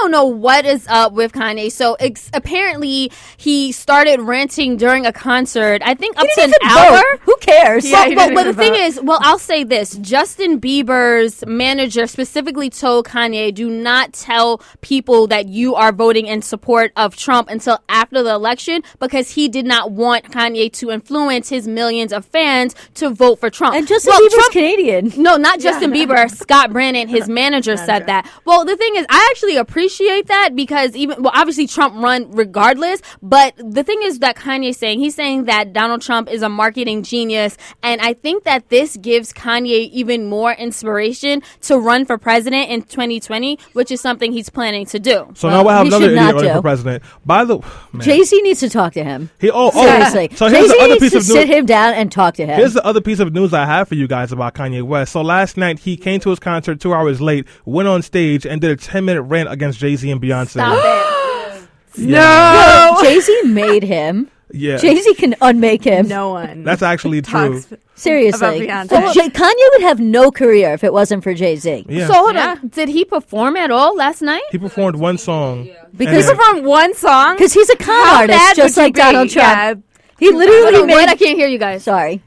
Don't 0.00 0.10
know 0.10 0.24
what 0.24 0.64
is 0.64 0.86
up 0.88 1.12
with 1.12 1.32
Kanye. 1.32 1.70
So 1.72 1.94
ex- 1.94 2.30
apparently 2.32 3.10
he 3.36 3.72
started 3.72 4.20
ranting 4.20 4.76
during 4.76 5.06
a 5.06 5.12
concert. 5.12 5.82
I 5.84 5.94
think 5.94 6.16
up 6.18 6.26
to 6.34 6.42
an 6.42 6.52
hour. 6.64 6.90
vote. 6.98 7.20
Who 7.22 7.36
cares? 7.40 7.84
Yeah, 7.88 8.00
Well, 8.00 8.10
he 8.10 8.16
well, 8.16 8.34
but 8.34 8.44
the 8.44 8.54
thing 8.54 8.74
is, 8.74 9.00
well, 9.02 9.18
I'll 9.22 9.38
say 9.38 9.64
this: 9.64 9.96
Justin 9.96 10.60
Bieber's 10.60 11.44
manager 11.46 12.06
specifically 12.06 12.70
told 12.70 13.06
Kanye, 13.06 13.52
"Do 13.54 13.68
not 13.70 14.12
tell 14.12 14.60
people 14.82 15.26
that 15.28 15.48
you 15.48 15.74
are 15.74 15.90
voting 15.92 16.26
in 16.26 16.42
support 16.42 16.92
of 16.96 17.16
Trump 17.16 17.48
until 17.50 17.78
after 17.88 18.22
the 18.22 18.30
election, 18.34 18.82
because 19.00 19.32
he 19.32 19.48
did 19.48 19.66
not 19.66 19.90
want 19.90 20.30
Kanye 20.30 20.72
to 20.74 20.90
influence 20.90 21.48
his 21.48 21.66
millions 21.66 22.12
of 22.12 22.24
fans 22.24 22.74
to 22.94 23.10
vote 23.10 23.40
for 23.40 23.50
Trump." 23.50 23.74
And 23.74 23.86
Justin 23.88 24.12
Well, 24.12 24.20
Bieber's 24.20 24.34
Trump- 24.34 24.52
Canadian. 24.52 25.12
no, 25.16 25.36
not 25.36 25.60
Justin 25.60 25.90
Bieber. 25.92 26.30
Scooter 26.30 26.68
Braun, 26.72 26.94
his 27.08 27.28
manager, 27.42 27.76
said 27.76 28.06
that. 28.06 28.30
Well, 28.44 28.64
the 28.64 28.76
thing 28.76 28.94
is, 28.96 29.04
I 29.08 29.28
actually 29.32 29.56
appreciate 29.56 29.87
that 29.88 30.50
because 30.54 30.94
even 30.96 31.22
well, 31.22 31.32
obviously 31.34 31.66
Trump 31.66 31.94
run 31.96 32.30
regardless. 32.30 33.00
But 33.22 33.54
the 33.56 33.82
thing 33.84 34.00
is 34.02 34.20
that 34.20 34.36
Kanye's 34.36 34.76
saying 34.76 35.00
he's 35.00 35.14
saying 35.14 35.44
that 35.44 35.72
Donald 35.72 36.02
Trump 36.02 36.30
is 36.30 36.42
a 36.42 36.48
marketing 36.48 37.02
genius, 37.02 37.56
and 37.82 38.00
I 38.00 38.12
think 38.12 38.44
that 38.44 38.68
this 38.68 38.96
gives 38.96 39.32
Kanye 39.32 39.90
even 39.90 40.28
more 40.28 40.52
inspiration 40.52 41.42
to 41.62 41.78
run 41.78 42.04
for 42.04 42.18
president 42.18 42.70
in 42.70 42.82
2020, 42.82 43.58
which 43.72 43.90
is 43.90 44.00
something 44.00 44.32
he's 44.32 44.48
planning 44.48 44.86
to 44.86 44.98
do. 44.98 45.30
So 45.34 45.48
now 45.48 45.62
we'll 45.62 45.72
have 45.72 45.82
he 45.82 45.88
another 45.88 46.04
should 46.06 46.12
idiot 46.12 46.34
running 46.34 46.50
do. 46.50 46.56
for 46.56 46.62
president. 46.62 47.02
By 47.24 47.44
the 47.44 47.58
man, 47.92 48.02
Jay 48.02 48.22
Z 48.22 48.40
needs 48.42 48.60
to 48.60 48.68
talk 48.68 48.92
to 48.94 49.04
him. 49.04 49.30
he, 49.40 49.50
oh, 49.50 49.70
oh, 49.74 49.86
Seriously. 49.86 50.36
So 50.36 50.48
Jay 50.48 50.56
here's 50.56 50.70
Z 50.70 50.76
the 50.76 50.84
other 50.84 50.92
needs 50.94 51.02
piece 51.02 51.12
to 51.12 51.18
of 51.18 51.24
sit 51.24 51.48
him 51.48 51.66
down 51.66 51.94
and 51.94 52.10
talk 52.10 52.34
to 52.34 52.46
him. 52.46 52.58
Here's 52.58 52.74
the 52.74 52.84
other 52.84 53.00
piece 53.00 53.20
of 53.20 53.32
news 53.32 53.52
I 53.52 53.66
have 53.66 53.88
for 53.88 53.94
you 53.94 54.06
guys 54.06 54.32
about 54.32 54.54
Kanye 54.54 54.82
West. 54.82 55.12
So 55.12 55.22
last 55.22 55.56
night 55.56 55.80
he 55.80 55.96
came 55.96 56.20
to 56.20 56.30
his 56.30 56.38
concert 56.38 56.80
two 56.80 56.94
hours 56.94 57.20
late, 57.20 57.46
went 57.64 57.88
on 57.88 58.02
stage 58.02 58.46
and 58.46 58.60
did 58.60 58.70
a 58.70 58.76
10 58.76 59.04
minute 59.04 59.22
rant 59.22 59.50
against 59.50 59.77
Jay 59.78 59.96
Z 59.96 60.10
and 60.10 60.20
Beyonce. 60.20 60.48
Stop 60.50 60.78
it. 60.84 61.64
No. 61.98 62.96
Jay 63.02 63.18
Z 63.20 63.42
made 63.46 63.82
him. 63.82 64.30
Yeah, 64.52 64.76
Jay 64.78 64.96
Z 65.00 65.14
can 65.14 65.34
unmake 65.42 65.84
him. 65.84 66.08
No 66.08 66.30
one. 66.30 66.62
that's 66.64 66.80
actually 66.82 67.20
true. 67.22 67.60
talks 67.60 67.72
Seriously. 67.96 68.64
About 68.66 68.88
Beyonce. 68.88 68.90
Well, 68.92 69.12
Jay- 69.12 69.28
Kanye 69.28 69.64
would 69.72 69.82
have 69.82 69.98
no 70.00 70.30
career 70.30 70.72
if 70.72 70.84
it 70.84 70.92
wasn't 70.92 71.22
for 71.24 71.34
Jay 71.34 71.56
Z. 71.56 71.84
Yeah, 71.88 72.06
So 72.06 72.14
hold 72.14 72.34
Yeah. 72.34 72.56
on, 72.62 72.68
did 72.68 72.88
he 72.88 73.04
perform 73.04 73.56
at 73.56 73.70
all 73.70 73.94
last 73.96 74.22
night? 74.22 74.42
he 74.52 74.58
performed 74.58 74.96
one 74.96 75.18
song 75.18 75.68
Because 75.96 76.28
And- 76.28 76.38
from 76.38 76.62
one 76.64 76.94
song. 76.94 77.34
Because 77.36 77.52
he's 77.52 77.68
a 77.68 77.76
con 77.76 77.94
How 78.06 78.20
artist, 78.20 78.56
just 78.56 78.76
would 78.76 78.80
you 78.80 78.86
like 78.86 78.94
be? 78.94 79.00
Donald 79.00 79.30
Trump. 79.30 79.48
Yeah, 79.58 79.74
He 80.18 80.30
literally 80.32 80.94
Wait, 80.94 81.08
I 81.08 81.16
can't 81.16 81.36
hear 81.36 81.48
you 81.48 81.58
guys. 81.58 81.82
Sorry, 81.82 82.22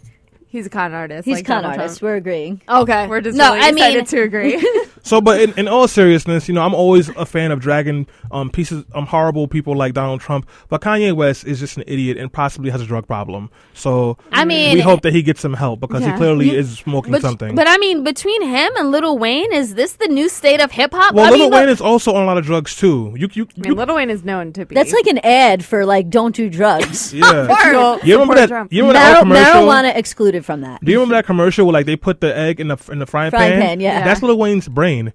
he's 0.51 0.67
a 0.67 0.69
con 0.69 0.93
artist. 0.93 1.25
he's 1.25 1.37
like 1.37 1.45
con 1.45 1.63
Donald 1.63 1.79
artist. 1.79 1.99
Trump. 1.99 2.09
We're 2.11 2.15
agreeing. 2.17 2.61
Okay, 2.69 3.07
We're 3.07 3.21
just 3.21 3.37
no. 3.37 3.53
really 3.53 3.65
I 3.65 3.71
mean, 3.71 3.83
excited 3.85 4.07
to 4.07 4.21
agree. 4.21 4.69
So, 5.03 5.19
but 5.19 5.41
in, 5.41 5.51
in 5.57 5.67
all 5.67 5.87
seriousness, 5.87 6.47
you 6.47 6.53
know, 6.53 6.61
I'm 6.61 6.75
always 6.75 7.09
a 7.09 7.25
fan 7.25 7.51
of 7.51 7.59
dragging 7.59 8.05
um, 8.29 8.51
pieces, 8.51 8.85
um, 8.93 9.07
horrible 9.07 9.47
people 9.47 9.75
like 9.75 9.95
Donald 9.95 10.21
Trump. 10.21 10.47
But 10.69 10.81
Kanye 10.81 11.15
West 11.15 11.43
is 11.43 11.59
just 11.59 11.75
an 11.77 11.83
idiot 11.87 12.17
and 12.19 12.31
possibly 12.31 12.69
has 12.69 12.81
a 12.81 12.85
drug 12.85 13.07
problem. 13.07 13.49
So, 13.73 14.19
I 14.31 14.45
mean, 14.45 14.75
we 14.75 14.79
hope 14.81 15.01
that 15.01 15.11
he 15.11 15.23
gets 15.23 15.41
some 15.41 15.55
help 15.55 15.79
because 15.79 16.01
Yeah. 16.03 16.11
he 16.11 16.17
clearly 16.17 16.51
You- 16.51 16.59
is 16.59 16.77
smoking 16.77 17.13
But, 17.13 17.23
something. 17.23 17.55
but 17.55 17.67
I 17.67 17.79
mean, 17.79 18.03
between 18.03 18.43
him 18.43 18.71
and 18.77 18.91
Lil 18.91 19.17
Wayne, 19.17 19.51
is 19.51 19.73
this 19.73 19.93
the 19.93 20.07
new 20.07 20.29
state 20.29 20.61
of 20.61 20.69
hip 20.69 20.93
hop? 20.93 21.15
well, 21.15 21.25
I 21.25 21.29
Lil 21.31 21.39
mean, 21.39 21.51
Wayne 21.51 21.61
look- 21.65 21.73
is 21.73 21.81
also 21.81 22.13
on 22.13 22.21
a 22.21 22.25
lot 22.27 22.37
of 22.37 22.45
drugs 22.45 22.75
too. 22.75 23.15
You, 23.17 23.27
you, 23.33 23.47
I 23.57 23.59
mean, 23.61 23.71
you 23.71 23.73
Little 23.75 23.95
Wayne 23.95 24.11
is 24.11 24.23
known 24.23 24.53
to 24.53 24.67
be. 24.67 24.75
That's 24.75 24.93
like 24.93 25.07
an 25.07 25.17
ad 25.23 25.65
for 25.65 25.83
like 25.83 26.11
don't 26.11 26.35
do 26.35 26.47
drugs. 26.47 27.11
yeah. 27.15 27.47
Well, 27.47 27.99
You 28.03 28.19
remember 28.19 28.33
support 28.33 28.37
that? 28.37 28.47
Trump. 28.49 28.71
You 28.71 28.81
remember 28.85 28.99
that 28.99 29.13
Mar- 29.13 29.21
commercial? 29.23 29.67
marijuana 29.67 29.95
excluded 29.97 30.40
from 30.41 30.61
that. 30.61 30.83
Do 30.83 30.91
you 30.91 30.97
remember 30.99 31.15
that 31.15 31.25
commercial 31.25 31.65
where 31.65 31.73
like 31.73 31.85
they 31.85 31.95
put 31.95 32.21
the 32.21 32.35
egg 32.35 32.59
in 32.59 32.67
the 32.67 32.77
in 32.91 32.99
the 32.99 33.05
frying, 33.05 33.31
Frying 33.31 33.59
pan, 33.59 33.79
yeah. 33.79 34.03
That's 34.03 34.21
Lil 34.21 34.37
Wayne's 34.37 34.67
brain. 34.67 35.13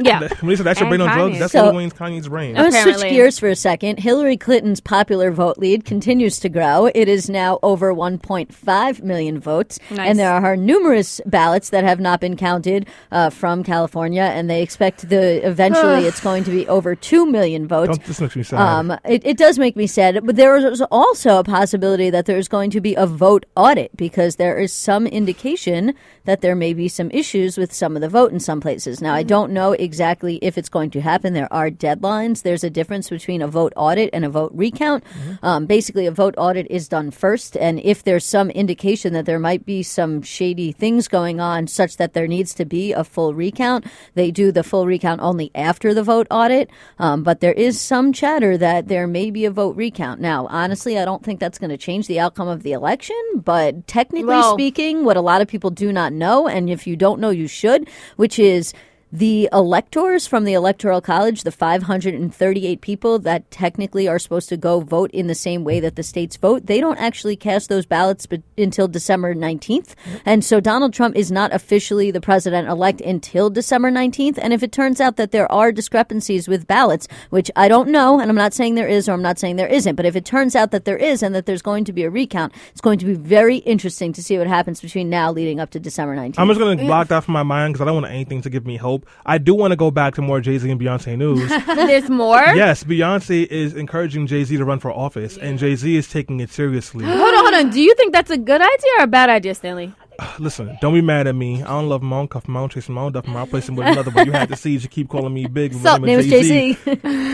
Yeah. 0.00 0.20
When 0.20 0.48
they 0.48 0.56
said 0.56 0.66
that's 0.66 0.80
your 0.80 0.88
And 0.88 0.98
brain 0.98 1.08
on 1.08 1.16
drugs, 1.16 1.38
that's 1.38 1.52
So- 1.52 1.64
Lil 1.66 1.74
Wayne's 1.76 1.92
Kanye's 1.92 2.28
brain. 2.28 2.56
I'm 2.56 2.70
going 2.70 2.84
to 2.84 2.94
switch 2.94 3.10
gears 3.10 3.38
for 3.38 3.48
a 3.48 3.56
second. 3.56 3.98
Hillary 3.98 4.36
Clinton's 4.36 4.80
popular 4.80 5.30
vote 5.30 5.58
lead 5.58 5.84
continues 5.84 6.38
to 6.40 6.48
grow. 6.48 6.86
It 6.94 7.08
is 7.08 7.28
now 7.28 7.58
over 7.62 7.92
1.5 7.94 9.02
million 9.02 9.40
votes. 9.40 9.78
Nice. 9.90 10.10
And 10.10 10.18
there 10.18 10.32
are 10.32 10.56
numerous 10.56 11.20
ballots 11.26 11.70
that 11.70 11.84
have 11.84 12.00
not 12.00 12.20
been 12.20 12.36
counted 12.36 12.86
uh, 13.10 13.30
from 13.30 13.62
California, 13.64 14.22
and 14.22 14.48
they 14.48 14.62
expect 14.62 15.08
the 15.08 15.44
eventually 15.46 16.04
it's 16.06 16.20
going 16.20 16.44
to 16.44 16.50
be 16.50 16.66
over 16.68 16.94
2 16.94 17.26
million 17.26 17.66
votes. 17.66 17.98
Don't, 17.98 18.06
this 18.06 18.20
makes 18.20 18.36
me 18.36 18.42
sad. 18.42 18.60
Um, 18.60 18.90
it, 19.04 19.24
it 19.24 19.36
does 19.36 19.58
make 19.58 19.76
me 19.76 19.86
sad, 19.86 20.24
but 20.24 20.36
there 20.36 20.56
is 20.56 20.82
also 20.90 21.38
a 21.38 21.44
possibility 21.44 22.10
that 22.10 22.26
there's 22.26 22.48
going 22.48 22.70
to 22.70 22.80
be 22.80 22.94
a 22.94 23.06
vote 23.06 23.46
audit 23.56 23.96
because 23.96 24.36
there 24.36 24.58
is 24.58 24.72
some 24.72 25.06
indication 25.06 25.94
that 26.24 26.40
there 26.40 26.54
may 26.54 26.74
be 26.74 26.88
some 26.88 27.10
issues 27.10 27.56
with 27.58 27.72
some 27.72 27.96
of 27.96 28.02
the 28.02 28.08
vote 28.08 28.32
in 28.32 28.40
some 28.40 28.60
places. 28.60 29.00
Now, 29.00 29.14
I 29.14 29.22
don't 29.22 29.52
know 29.52 29.57
exactly 29.72 30.36
if 30.42 30.56
it's 30.58 30.68
going 30.68 30.90
to 30.90 31.00
happen. 31.00 31.32
There 31.32 31.52
are 31.52 31.70
deadlines. 31.70 32.42
There's 32.42 32.64
a 32.64 32.70
difference 32.70 33.08
between 33.08 33.42
a 33.42 33.48
vote 33.48 33.72
audit 33.76 34.10
and 34.12 34.24
a 34.24 34.28
vote 34.28 34.52
recount. 34.54 35.04
Um, 35.42 35.66
basically, 35.66 36.06
a 36.06 36.10
vote 36.10 36.34
audit 36.38 36.66
is 36.70 36.88
done 36.88 37.10
first, 37.10 37.56
and 37.56 37.80
if 37.80 38.02
there's 38.02 38.24
some 38.24 38.50
indication 38.50 39.12
that 39.12 39.26
there 39.26 39.38
might 39.38 39.64
be 39.66 39.82
some 39.82 40.22
shady 40.22 40.72
things 40.72 41.08
going 41.08 41.40
on, 41.40 41.66
such 41.66 41.96
that 41.96 42.14
there 42.14 42.26
needs 42.26 42.54
to 42.54 42.64
be 42.64 42.92
a 42.92 43.04
full 43.04 43.34
recount, 43.34 43.86
they 44.14 44.30
do 44.30 44.52
the 44.52 44.62
full 44.62 44.86
recount 44.86 45.20
only 45.20 45.50
after 45.54 45.94
the 45.94 46.02
vote 46.02 46.26
audit. 46.30 46.70
Um, 46.98 47.22
but 47.22 47.40
there 47.40 47.52
is 47.52 47.80
some 47.80 48.12
chatter 48.12 48.56
that 48.58 48.88
there 48.88 49.06
may 49.06 49.30
be 49.30 49.44
a 49.44 49.50
vote 49.50 49.76
recount. 49.76 50.20
Now, 50.20 50.46
honestly, 50.50 50.98
I 50.98 51.04
don't 51.04 51.24
think 51.24 51.40
that's 51.40 51.58
going 51.58 51.70
to 51.70 51.76
change 51.76 52.06
the 52.06 52.20
outcome 52.20 52.48
of 52.48 52.62
the 52.62 52.72
election. 52.72 53.16
But 53.34 53.86
technically 53.86 54.26
Well- 54.28 54.54
speaking, 54.54 55.04
what 55.04 55.16
a 55.16 55.20
lot 55.20 55.40
of 55.40 55.48
people 55.48 55.70
do 55.70 55.92
not 55.92 56.12
know, 56.12 56.46
and 56.48 56.70
if 56.70 56.86
you 56.86 56.96
don't 56.96 57.20
know, 57.20 57.30
you 57.30 57.46
should, 57.48 57.88
which 58.16 58.38
is 58.38 58.72
the 59.12 59.48
electors 59.52 60.26
from 60.26 60.44
the 60.44 60.52
Electoral 60.52 61.00
College, 61.00 61.42
the 61.42 61.52
538 61.52 62.80
people 62.80 63.18
that 63.20 63.50
technically 63.50 64.06
are 64.06 64.18
supposed 64.18 64.48
to 64.50 64.56
go 64.56 64.80
vote 64.80 65.10
in 65.12 65.26
the 65.26 65.34
same 65.34 65.64
way 65.64 65.80
that 65.80 65.96
the 65.96 66.02
states 66.02 66.36
vote, 66.36 66.66
they 66.66 66.80
don't 66.80 66.98
actually 66.98 67.36
cast 67.36 67.68
those 67.68 67.86
ballots 67.86 68.26
until 68.56 68.88
December 68.88 69.34
19th. 69.34 69.94
And 70.26 70.44
so 70.44 70.60
Donald 70.60 70.92
Trump 70.92 71.16
is 71.16 71.30
not 71.30 71.54
officially 71.54 72.10
the 72.10 72.20
president 72.20 72.68
elect 72.68 73.00
until 73.00 73.50
December 73.50 73.90
19th. 73.90 74.38
And 74.40 74.52
if 74.52 74.62
it 74.62 74.72
turns 74.72 75.00
out 75.00 75.16
that 75.16 75.32
there 75.32 75.50
are 75.50 75.72
discrepancies 75.72 76.48
with 76.48 76.66
ballots, 76.66 77.08
which 77.30 77.50
I 77.56 77.68
don't 77.68 77.88
know, 77.88 78.20
and 78.20 78.28
I'm 78.28 78.36
not 78.36 78.54
saying 78.54 78.74
there 78.74 78.88
is 78.88 79.08
or 79.08 79.12
I'm 79.12 79.22
not 79.22 79.38
saying 79.38 79.56
there 79.56 79.68
isn't, 79.68 79.96
but 79.96 80.06
if 80.06 80.16
it 80.16 80.24
turns 80.24 80.54
out 80.54 80.70
that 80.72 80.84
there 80.84 80.98
is 80.98 81.22
and 81.22 81.34
that 81.34 81.46
there's 81.46 81.62
going 81.62 81.84
to 81.84 81.92
be 81.92 82.04
a 82.04 82.10
recount, 82.10 82.52
it's 82.70 82.80
going 82.80 82.98
to 82.98 83.06
be 83.06 83.14
very 83.14 83.58
interesting 83.58 84.12
to 84.12 84.22
see 84.22 84.38
what 84.38 84.46
happens 84.46 84.80
between 84.80 85.08
now 85.08 85.32
leading 85.32 85.60
up 85.60 85.70
to 85.70 85.80
December 85.80 86.14
19th. 86.16 86.34
I'm 86.38 86.48
just 86.48 86.60
gonna 86.60 86.76
block 86.76 87.08
that 87.08 87.24
from 87.24 87.34
my 87.34 87.42
mind 87.42 87.74
because 87.74 87.82
I 87.82 87.84
don't 87.86 88.02
want 88.02 88.12
anything 88.12 88.42
to 88.42 88.50
give 88.50 88.66
me 88.66 88.76
hope. 88.76 88.97
I 89.26 89.38
do 89.38 89.54
want 89.54 89.72
to 89.72 89.76
go 89.76 89.90
back 89.90 90.14
to 90.14 90.22
more 90.22 90.40
Jay 90.40 90.58
Z 90.58 90.70
and 90.70 90.80
Beyonce 90.80 91.16
news. 91.16 91.48
There's 91.66 92.08
more. 92.08 92.42
yes, 92.54 92.84
Beyonce 92.84 93.46
is 93.46 93.74
encouraging 93.74 94.26
Jay 94.26 94.44
Z 94.44 94.56
to 94.56 94.64
run 94.64 94.78
for 94.78 94.90
office, 94.92 95.36
and 95.38 95.58
Jay 95.58 95.74
Z 95.74 95.96
is 95.96 96.08
taking 96.08 96.40
it 96.40 96.50
seriously. 96.50 97.04
Hold 97.08 97.20
on, 97.20 97.34
hold 97.34 97.54
on. 97.54 97.70
Do 97.70 97.80
you 97.80 97.94
think 97.94 98.12
that's 98.12 98.30
a 98.30 98.38
good 98.38 98.60
idea 98.60 98.90
or 98.98 99.04
a 99.04 99.06
bad 99.06 99.30
idea, 99.30 99.54
Stanley? 99.54 99.92
Listen, 100.38 100.76
don't 100.80 100.94
be 100.94 101.00
mad 101.00 101.26
at 101.26 101.34
me. 101.34 101.62
I 101.62 101.66
don't 101.68 101.88
love 101.88 102.02
my 102.02 102.16
own 102.16 102.28
cuff, 102.28 102.48
my 102.48 102.60
own 102.60 102.68
chasing 102.68 102.94
my 102.94 103.02
own 103.02 103.12
duff, 103.12 103.26
my 103.26 103.42
own 103.42 103.48
placing 103.48 103.76
with 103.76 103.86
another. 103.86 104.10
But 104.10 104.26
you 104.26 104.32
had 104.32 104.48
to 104.48 104.56
see 104.56 104.70
you 104.76 104.80
keep 104.88 105.08
calling 105.08 105.32
me 105.32 105.46
big. 105.46 105.72
with 105.72 105.82
So- 105.82 105.94
the 105.94 106.06
Name 106.06 106.18
is 106.20 106.26
Jay 106.26 106.42
Z. 106.42 106.74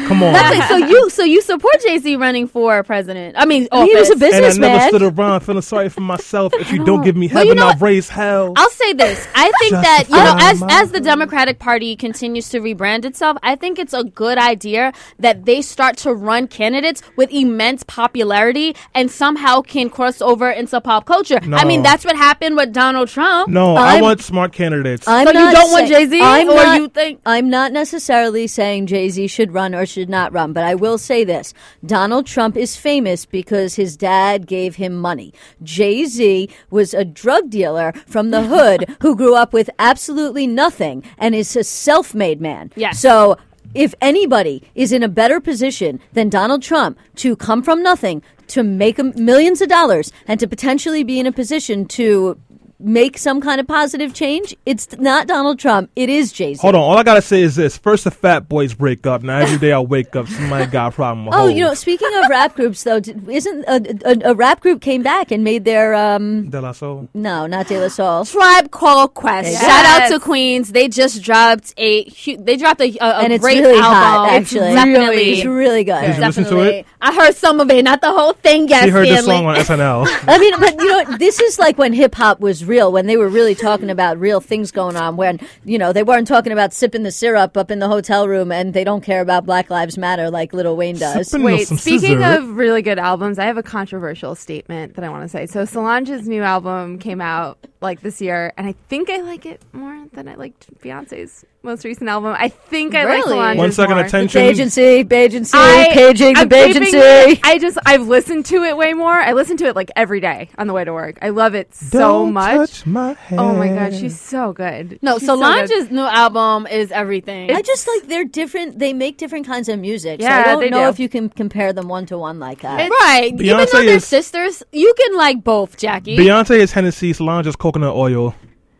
Come 0.06 0.22
on. 0.22 0.32
That's. 0.32 0.68
So 0.68 0.76
you, 0.76 1.10
so 1.10 1.24
you 1.24 1.40
support 1.40 1.80
Jay 1.82 1.98
Z 1.98 2.16
running 2.16 2.46
for 2.46 2.82
president? 2.82 3.36
I 3.38 3.46
mean, 3.46 3.68
He 3.72 3.94
was 3.94 4.10
a 4.10 4.16
businessman. 4.16 4.34
and 4.34 4.44
I 4.44 4.48
never 4.48 4.78
businessman. 4.78 4.88
stood 4.88 5.02
around 5.18 5.40
feeling 5.40 5.62
sorry 5.62 5.88
for 5.88 6.00
myself. 6.02 6.52
If 6.54 6.72
you 6.72 6.84
don't 6.84 7.00
oh. 7.00 7.04
give 7.04 7.16
me 7.16 7.28
Well, 7.28 7.38
heaven, 7.38 7.48
you 7.48 7.54
know 7.54 7.68
I'll 7.68 7.78
raise 7.78 8.08
hell. 8.08 8.52
I'll 8.56 8.70
say 8.70 8.92
this. 8.92 9.26
I 9.34 9.50
think 9.60 9.72
that 9.72 10.04
you 10.08 10.16
know, 10.16 10.36
as 10.40 10.62
as 10.68 10.90
the 10.92 11.00
Democratic 11.00 11.58
Party 11.58 11.96
continues 11.96 12.48
to 12.50 12.60
rebrand 12.60 13.04
itself, 13.04 13.38
I 13.42 13.56
think 13.56 13.78
it's 13.78 13.94
a 13.94 14.04
good 14.04 14.36
idea 14.38 14.92
that 15.18 15.44
they 15.46 15.62
start 15.62 15.96
to 15.98 16.12
run 16.14 16.48
candidates 16.48 17.02
with 17.16 17.30
immense 17.32 17.82
popularity 17.84 18.76
and 18.94 19.10
somehow 19.10 19.62
can 19.62 19.88
cross 19.88 20.20
over 20.20 20.50
into 20.50 20.78
pop 20.80 21.06
culture. 21.06 21.38
I 21.52 21.64
mean, 21.64 21.82
that's 21.82 22.04
what 22.04 22.16
happened 22.16 22.56
with 22.56 22.73
Donald 22.74 23.08
Trump. 23.08 23.48
no, 23.48 23.74
I 23.76 23.94
I'm- 23.94 24.02
want 24.02 24.20
smart 24.20 24.52
candidates. 24.52 25.08
I'm 25.08 25.26
So 25.26 25.32
you 25.32 25.50
don't 25.52 25.72
want 25.72 25.88
Jay-Z? 25.88 26.20
I'm 26.20 26.50
Or 26.50 26.54
not- 26.56 26.80
you 26.80 26.88
think- 26.88 27.20
I'm 27.24 27.48
not 27.48 27.72
necessarily 27.72 28.46
saying 28.46 28.86
Jay 28.86 29.08
Z 29.08 29.26
should 29.28 29.54
run 29.54 29.74
or 29.74 29.86
should 29.86 30.10
not 30.10 30.32
run, 30.34 30.52
but 30.52 30.64
I 30.64 30.74
will 30.74 30.98
say 30.98 31.24
this: 31.24 31.54
Donald 31.86 32.26
Trump 32.26 32.56
is 32.56 32.76
famous 32.76 33.24
because 33.24 33.76
his 33.76 33.96
dad 33.96 34.46
gave 34.46 34.76
him 34.76 34.94
money. 35.00 35.32
Jay 35.62 36.04
Z 36.04 36.50
was 36.70 36.92
a 36.92 37.04
drug 37.04 37.48
dealer 37.48 37.92
from 38.06 38.30
the 38.30 38.42
hood 38.42 38.84
who 39.00 39.16
grew 39.16 39.34
up 39.34 39.52
with 39.54 39.70
absolutely 39.78 40.46
nothing 40.46 41.02
and 41.16 41.34
is 41.34 41.56
a 41.56 41.64
self-made 41.64 42.40
man. 42.40 42.70
Yes. 42.76 42.98
So. 43.00 43.36
If 43.74 43.92
anybody 44.00 44.62
is 44.76 44.92
in 44.92 45.02
a 45.02 45.08
better 45.08 45.40
position 45.40 45.98
than 46.12 46.28
Donald 46.28 46.62
Trump 46.62 46.96
to 47.16 47.34
come 47.34 47.60
from 47.60 47.82
nothing, 47.82 48.22
to 48.46 48.62
make 48.62 48.98
millions 49.16 49.60
of 49.60 49.68
dollars, 49.68 50.12
and 50.28 50.38
to 50.38 50.46
potentially 50.46 51.02
be 51.02 51.18
in 51.18 51.26
a 51.26 51.32
position 51.32 51.84
to 51.86 52.38
make 52.84 53.18
some 53.18 53.40
kind 53.40 53.60
of 53.60 53.66
positive 53.66 54.12
change, 54.14 54.54
it's 54.66 54.96
not 54.98 55.26
Donald 55.26 55.58
Trump. 55.58 55.90
It 55.96 56.08
is 56.08 56.32
Jay 56.32 56.54
Z. 56.54 56.60
Hold 56.60 56.74
on. 56.74 56.80
All 56.82 56.98
I 56.98 57.02
gotta 57.02 57.22
say 57.22 57.42
is 57.42 57.56
this: 57.56 57.76
first, 57.78 58.04
the 58.04 58.10
fat 58.10 58.48
boys 58.48 58.74
break 58.74 59.06
up. 59.06 59.22
Now 59.22 59.38
every 59.38 59.58
day 59.58 59.72
I 59.72 59.80
wake 59.80 60.14
up, 60.14 60.28
somebody 60.28 60.66
got 60.66 60.92
a 60.92 60.94
problem. 60.94 61.26
With 61.26 61.34
Oh, 61.34 61.38
hoes. 61.48 61.54
you 61.54 61.64
know, 61.64 61.74
speaking 61.74 62.10
of 62.22 62.28
rap 62.28 62.54
groups, 62.54 62.82
though, 62.84 62.96
isn't 62.98 63.64
a, 63.66 63.98
a, 64.26 64.30
a 64.30 64.34
rap 64.34 64.60
group 64.60 64.80
came 64.80 65.02
back 65.02 65.30
and 65.30 65.42
made 65.42 65.64
their 65.64 65.94
um 65.94 66.50
De 66.50 66.60
La 66.60 66.72
Soul. 66.72 67.08
no, 67.14 67.46
not 67.46 67.66
De 67.68 67.78
La 67.80 67.88
Soul, 67.88 68.24
Tribe 68.24 68.70
Called 68.70 69.14
Quest. 69.14 69.50
Yes. 69.50 69.60
Shout 69.60 69.84
out 70.02 70.08
to 70.10 70.20
Queens. 70.20 70.72
They 70.72 70.88
just 70.88 71.22
dropped 71.22 71.72
a 71.78 72.04
they 72.38 72.56
dropped 72.56 72.80
a, 72.80 72.84
a, 73.00 73.06
a 73.06 73.14
and 73.22 73.32
it's 73.32 73.42
great 73.42 73.60
really 73.60 73.78
album. 73.80 73.92
hot. 73.92 74.28
It's 74.34 74.52
Actually, 74.52 74.74
definitely 74.74 75.32
it's 75.32 75.44
really 75.46 75.84
good. 75.84 76.00
Did 76.02 76.16
you 76.16 76.20
listen 76.22 76.44
to 76.44 76.50
definitely. 76.50 76.78
it? 76.80 76.86
I 77.00 77.14
heard 77.14 77.34
some 77.34 77.60
of 77.60 77.70
it, 77.70 77.82
not 77.84 78.00
the 78.00 78.12
whole 78.12 78.32
thing. 78.34 78.68
Yes, 78.68 78.84
She 78.84 78.90
heard 78.90 79.06
this 79.06 79.24
Stanley. 79.24 79.36
song 79.36 79.46
on 79.46 80.06
SNL. 80.06 80.28
I 80.28 80.38
mean, 80.38 80.54
but 80.58 80.74
you 80.80 80.88
know, 80.88 81.16
this 81.18 81.40
is 81.40 81.58
like 81.58 81.76
when 81.78 81.92
hip 81.92 82.14
hop 82.14 82.40
was 82.40 82.64
real, 82.74 82.90
when 82.90 83.06
they 83.06 83.16
were 83.16 83.28
really 83.28 83.54
talking 83.54 83.88
about 83.88 84.18
real 84.18 84.40
things 84.40 84.72
going 84.72 84.96
on. 84.96 85.16
When 85.16 85.38
you 85.64 85.78
know 85.78 85.92
they 85.92 86.02
weren't 86.02 86.26
talking 86.26 86.52
about 86.52 86.72
sipping 86.72 87.04
the 87.04 87.12
syrup 87.12 87.56
up 87.56 87.70
in 87.70 87.78
the 87.78 87.88
hotel 87.88 88.26
room, 88.26 88.50
and 88.50 88.74
they 88.74 88.84
don't 88.84 89.02
care 89.02 89.20
about 89.20 89.46
Black 89.46 89.70
Lives 89.70 89.96
Matter 89.96 90.30
like 90.30 90.52
Little 90.52 90.76
Wayne 90.76 90.96
does. 90.96 91.28
Sippin' 91.30 91.44
Wait, 91.44 91.68
speaking 91.68 92.18
scissor. 92.18 92.40
of 92.40 92.56
really 92.56 92.82
good 92.82 92.98
albums, 92.98 93.38
I 93.38 93.44
have 93.44 93.56
a 93.56 93.62
controversial 93.62 94.34
statement 94.34 94.94
that 94.96 95.04
I 95.04 95.08
want 95.08 95.22
to 95.22 95.28
say. 95.28 95.46
So 95.46 95.64
Solange's 95.64 96.26
new 96.28 96.42
album 96.42 96.98
came 96.98 97.20
out 97.20 97.58
like 97.84 98.00
this 98.00 98.20
year, 98.20 98.52
and 98.56 98.66
I 98.66 98.74
think 98.88 99.08
I 99.10 99.18
like 99.18 99.46
it 99.46 99.62
more 99.72 100.06
than 100.12 100.26
I 100.28 100.34
liked 100.34 100.68
Beyonce's 100.80 101.44
most 101.62 101.82
recent 101.84 102.10
album. 102.10 102.34
I 102.38 102.48
think 102.48 102.94
I 102.94 103.04
like 103.04 103.14
Really? 103.14 103.28
Solange's 103.30 103.58
One 103.58 103.72
second 103.72 103.96
more. 103.96 104.04
attention. 104.04 104.42
Agency, 104.42 104.82
agency, 104.82 105.56
I, 105.56 105.88
paging 105.94 106.36
I'm 106.36 106.48
the 106.50 106.56
agency. 106.56 107.40
I 107.42 107.58
just 107.58 107.78
I've 107.86 108.06
listened 108.06 108.44
to 108.46 108.62
it 108.64 108.76
way 108.76 108.92
more. 108.92 109.14
I 109.14 109.32
listen 109.32 109.56
to 109.58 109.66
it 109.66 109.74
like 109.76 109.90
every 109.96 110.20
day 110.20 110.50
on 110.58 110.66
the 110.66 110.74
way 110.74 110.84
to 110.84 110.92
work. 110.92 111.18
I 111.22 111.30
love 111.30 111.54
it 111.54 111.74
so 111.74 111.98
Don't 111.98 112.32
much. 112.34 112.56
touch 112.70 112.86
my 112.86 113.14
hand. 113.14 113.40
Oh 113.40 113.54
my 113.54 113.68
god, 113.68 113.94
she's 113.94 114.20
so 114.20 114.52
good. 114.52 114.98
No, 115.00 115.14
She's 115.18 115.26
so 115.26 115.36
Solange's 115.36 115.84
good. 115.84 115.92
new 115.92 116.02
album 116.02 116.66
is 116.66 116.92
everything. 116.92 117.50
I 117.50 117.62
just 117.62 117.88
like 117.88 118.08
they're 118.08 118.24
different. 118.26 118.78
They 118.78 118.92
make 118.92 119.16
different 119.16 119.46
kinds 119.46 119.68
of 119.70 119.78
music. 119.78 120.20
so 120.20 120.26
Yeah, 120.26 120.40
I 120.40 120.42
don't 120.44 120.60
they 120.60 120.68
know 120.70 120.84
do. 120.84 120.88
if 120.90 120.98
you 121.00 121.08
can 121.08 121.30
compare 121.30 121.72
them 121.72 121.88
one 121.88 122.04
to 122.06 122.18
one 122.18 122.38
like 122.38 122.60
that. 122.60 122.90
right. 122.90 123.32
Even 123.32 123.38
Beyonce 123.46 123.70
though 123.72 123.82
they're 123.84 123.96
is- 123.96 124.04
sisters, 124.04 124.62
you 124.72 124.92
can 124.98 125.16
like 125.16 125.42
both, 125.42 125.78
Jackie. 125.78 126.18
Beyonce 126.18 126.56
is 126.58 126.72
Hennessy, 126.72 127.12
Solange 127.14 127.46
is 127.46 127.56
coconut 127.74 127.96
oil. 127.96 128.34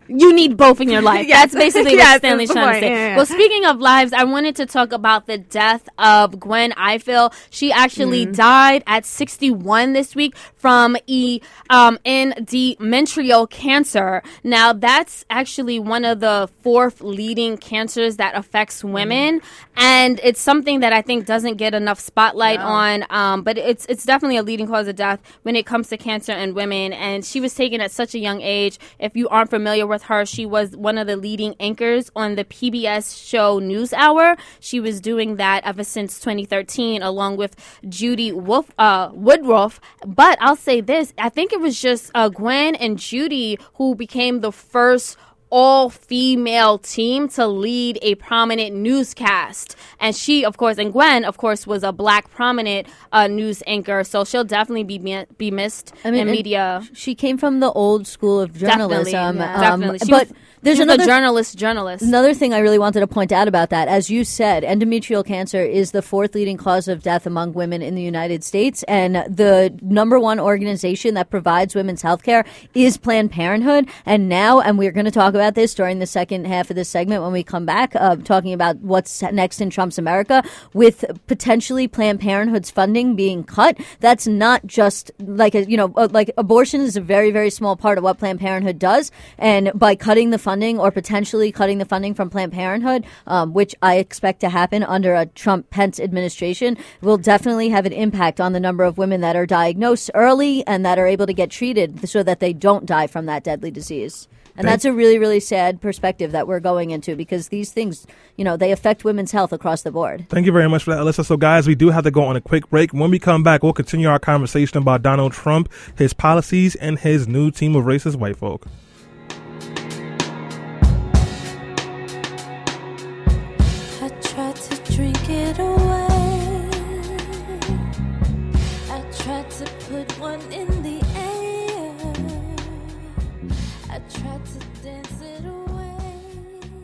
You 0.09 0.33
need 0.35 0.57
both 0.57 0.81
in 0.81 0.89
your 0.91 1.03
life. 1.13 1.27
Yes. 1.27 1.53
That's 1.53 1.55
basically 1.55 1.95
Yes, 1.95 2.15
what 2.15 2.19
Stanley's 2.21 2.51
trying 2.53 2.75
to 2.75 2.81
say. 2.81 2.91
Yeah, 2.91 3.09
yeah. 3.11 3.17
Well, 3.17 3.27
speaking 3.27 3.65
of 3.67 3.79
lives, 3.81 4.13
I 4.13 4.25
wanted 4.25 4.57
to 4.57 4.67
talk 4.67 4.93
about 4.93 5.27
the 5.27 5.39
death 5.39 5.89
of 5.99 6.39
Gwen 6.41 6.73
Ifill. 6.73 7.33
She 7.51 7.73
actually 7.73 8.25
Mm-hmm. 8.27 8.33
died 8.33 8.85
at 8.87 9.05
61 9.07 9.93
this 9.93 10.15
week 10.15 10.37
from 10.57 10.97
e 11.07 11.41
um 11.71 11.99
endometrial 12.05 13.49
cancer. 13.49 14.23
Now, 14.43 14.73
that's 14.73 15.25
actually 15.31 15.79
one 15.79 16.05
of 16.05 16.21
the 16.21 16.49
fourth 16.63 17.01
leading 17.01 17.57
cancers 17.57 18.17
that 18.17 18.35
affects 18.37 18.83
Mm-hmm. 18.83 18.93
women, 18.93 19.41
and 19.77 20.21
it's 20.23 20.41
something 20.41 20.81
that 20.81 20.93
I 20.93 21.03
think 21.03 21.27
doesn't 21.27 21.57
get 21.57 21.75
enough 21.75 22.01
spotlight 22.01 22.61
on. 22.61 23.05
Um, 23.11 23.43
but 23.43 23.57
it's 23.59 23.87
it's 23.87 24.05
definitely 24.05 24.37
a 24.39 24.43
leading 24.43 24.67
cause 24.67 24.89
of 24.89 24.97
death 24.97 25.21
when 25.43 25.55
it 25.57 25.67
comes 25.67 25.89
to 25.91 25.97
cancer 25.97 26.33
in 26.33 26.55
women. 26.55 26.93
And 26.93 27.25
she 27.25 27.41
was 27.41 27.55
taken 27.55 27.81
at 27.81 27.91
such 27.91 28.15
a 28.15 28.19
young 28.19 28.41
age. 28.41 28.79
If 28.99 29.17
you 29.17 29.29
aren't 29.29 29.51
familiar 29.51 29.87
with 29.87 29.94
with 29.95 30.03
her. 30.05 30.27
She 30.27 30.45
was 30.45 30.77
one 30.77 30.99
of 30.99 31.07
the 31.07 31.17
leading 31.17 31.55
anchors 31.59 32.11
on 32.15 32.35
the 32.35 32.45
PBS 32.45 33.17
show 33.17 33.61
NewsHour. 33.61 34.37
She 34.61 34.81
was 34.81 35.01
doing 35.01 35.37
that 35.37 35.65
ever 35.65 35.85
since 35.85 36.21
2013, 36.21 37.01
along 37.03 37.39
with 37.39 37.57
Judy 37.89 38.33
Wolf, 38.33 38.71
uh, 38.79 39.11
Woodruff. 39.15 39.81
But 40.07 40.37
I'll 40.41 40.57
say 40.57 40.81
this: 40.81 41.15
I 41.17 41.31
think 41.31 41.53
it 41.53 41.61
was 41.61 41.81
just 41.81 42.11
uh, 42.15 42.29
Gwen 42.29 42.75
and 42.75 42.99
Judy 42.99 43.59
who 43.75 43.95
became 43.95 44.41
the 44.41 44.53
first 44.53 45.17
all 45.57 45.89
female 45.89 46.79
team 46.79 47.29
to 47.29 47.47
lead 47.47 47.97
a 48.03 48.17
prominent 48.17 48.75
newscast. 48.75 49.77
And 50.01 50.15
she, 50.17 50.45
of 50.45 50.57
course, 50.57 50.79
and 50.79 50.93
Gwen, 50.93 51.25
of 51.25 51.37
course, 51.37 51.65
was 51.65 51.85
a 51.85 51.93
black 51.93 52.29
prominent 52.33 52.89
uh, 53.13 53.29
news 53.29 53.63
anchor. 53.65 54.03
So 54.03 54.25
she'll 54.25 54.43
definitely 54.43 54.83
be 54.83 54.99
mi- 54.99 55.27
be 55.39 55.53
missed 55.53 55.95
I 56.05 56.11
mean, 56.11 56.27
in 56.27 56.33
media. 56.33 56.83
She 56.93 57.15
came 57.15 57.39
from 57.39 57.61
the 57.61 57.71
old 57.71 58.09
school 58.09 58.41
of 58.41 58.59
journalism. 58.59 59.13
Definitely, 59.13 59.15
um, 59.15 59.39
definitely. 59.39 59.99
But 60.11 60.29
was, 60.31 60.39
there's 60.63 60.81
another 60.81 61.05
a 61.05 61.07
journalist. 61.07 61.57
Journalist. 61.57 62.03
Another 62.03 62.35
thing 62.35 62.53
I 62.53 62.59
really 62.59 62.79
wanted 62.79 63.01
to 63.01 63.07
point 63.07 63.31
out 63.31 63.47
about 63.47 63.71
that, 63.71 63.87
as 63.87 64.11
you 64.11 64.25
said, 64.25 64.65
endometrial 64.65 65.25
cancer 65.25 65.63
is 65.63 65.93
the 65.93 66.03
fourth 66.03 66.35
leading 66.35 66.57
cause 66.57 66.89
of 66.89 67.03
death 67.03 67.27
among 67.27 67.53
women 67.53 67.81
in 67.81 67.95
the 67.95 68.03
United 68.03 68.43
States, 68.43 68.83
and 68.85 69.15
the 69.15 69.79
number 69.83 70.19
one 70.19 70.41
organization 70.41 71.15
that 71.15 71.31
provides 71.31 71.77
women's 71.77 72.03
health 72.03 72.23
care 72.25 72.45
is 72.73 72.97
Planned 72.97 73.31
Parenthood. 73.31 73.89
And 74.05 74.29
now, 74.29 74.61
and 74.61 74.79
we're 74.79 74.91
going 74.91 75.05
to 75.05 75.11
talk 75.13 75.35
about 75.35 75.44
this 75.53 75.75
during 75.75 75.99
the 75.99 76.07
second 76.07 76.47
half 76.47 76.71
of 76.71 76.77
this 76.77 76.89
segment 76.89 77.23
when 77.23 77.33
we 77.33 77.43
come 77.43 77.67
back, 77.67 77.95
uh, 77.97 78.17
talking 78.17 78.55
about 78.55 78.79
what's 78.79 79.21
next 79.23 79.61
in 79.61 79.69
Trump's 79.69 79.99
America, 79.99 80.43
with 80.73 81.05
potentially 81.27 81.87
Planned 81.87 82.21
Parenthood's 82.21 82.71
funding 82.71 83.15
being 83.15 83.45
cut. 83.45 83.77
That's 84.01 84.27
not 84.27 84.67
just 84.67 85.11
like 85.19 85.55
a, 85.55 85.69
you 85.69 85.77
know, 85.77 85.93
uh, 85.97 86.09
like 86.11 86.31
abortion 86.39 86.81
is 86.81 86.97
a 86.97 87.01
very, 87.01 87.31
very 87.31 87.51
small 87.51 87.77
part 87.77 87.99
of 87.99 88.05
what 88.05 88.19
Planned 88.19 88.41
Parenthood 88.41 88.79
does, 88.79 89.13
and 89.37 89.71
by 89.75 89.95
cutting 89.95 90.31
the 90.31 90.39
funding 90.39 90.79
or 90.79 90.91
potentially 90.91 91.53
cutting 91.53 91.79
the 91.79 91.85
funding 91.85 92.15
from 92.15 92.31
Planned 92.31 92.53
Parenthood, 92.53 93.05
um, 93.27 93.53
which 93.53 93.75
I 93.83 93.97
expect 93.97 94.41
to 94.41 94.49
happen 94.49 94.83
under 94.83 95.15
a 95.15 95.27
Trump 95.27 95.69
Pence 95.71 96.01
administration, 96.01 96.79
will 97.03 97.19
definitely 97.19 97.69
have 97.69 97.87
an 97.87 97.93
impact 97.93 98.41
on 98.41 98.53
the 98.53 98.61
number 98.61 98.85
of 98.85 98.97
women 98.97 99.21
that 99.21 99.37
are 99.37 99.47
diagnosed 99.47 100.11
early 100.15 100.67
and 100.67 100.87
that 100.87 100.99
are 100.99 101.07
able 101.07 101.27
to 101.27 101.35
get 101.35 101.51
treated 101.51 102.09
so 102.09 102.23
that 102.23 102.41
they 102.41 102.53
don't 102.53 102.87
die 102.87 103.07
from 103.07 103.27
that 103.27 103.45
deadly 103.45 103.71
disease. 103.71 104.29
And 104.57 104.69
that's 104.69 104.85
a 104.85 104.93
really, 104.93 105.19
really 105.19 105.41
sad 105.41 105.81
perspective 105.81 106.33
that 106.33 106.47
we're 106.47 106.61
going 106.61 106.91
into 106.91 107.17
because 107.17 107.49
these 107.49 107.73
things, 107.73 108.07
you 108.37 108.45
know, 108.45 108.57
they 108.57 108.71
affect 108.71 109.05
women's 109.05 109.33
health 109.33 109.53
across 109.53 109.83
the 109.83 109.91
board. 109.91 110.27
Thank 110.29 110.47
you 110.47 110.53
very 110.53 110.69
much 110.69 110.85
for 110.85 110.95
that, 110.95 111.01
Alyssa. 111.01 111.25
So, 111.25 111.37
guys, 111.37 111.67
we 111.67 111.75
do 111.75 111.91
have 111.91 112.05
to 112.05 112.11
go 112.11 112.23
on 112.25 112.37
a 112.37 112.41
quick 112.41 112.71
break. 112.71 112.93
When 112.93 113.11
we 113.11 113.19
come 113.19 113.43
back, 113.43 113.63
we'll 113.63 113.73
continue 113.73 114.09
our 114.09 114.21
conversation 114.21 114.79
about 114.79 115.03
Donald 115.03 115.33
Trump, 115.33 115.69
his 115.97 116.13
policies, 116.13 116.77
and 116.77 116.99
his 116.99 117.27
new 117.27 117.51
team 117.51 117.75
of 117.75 117.85
racist 117.85 118.17
white 118.17 118.37
folk. 118.37 118.67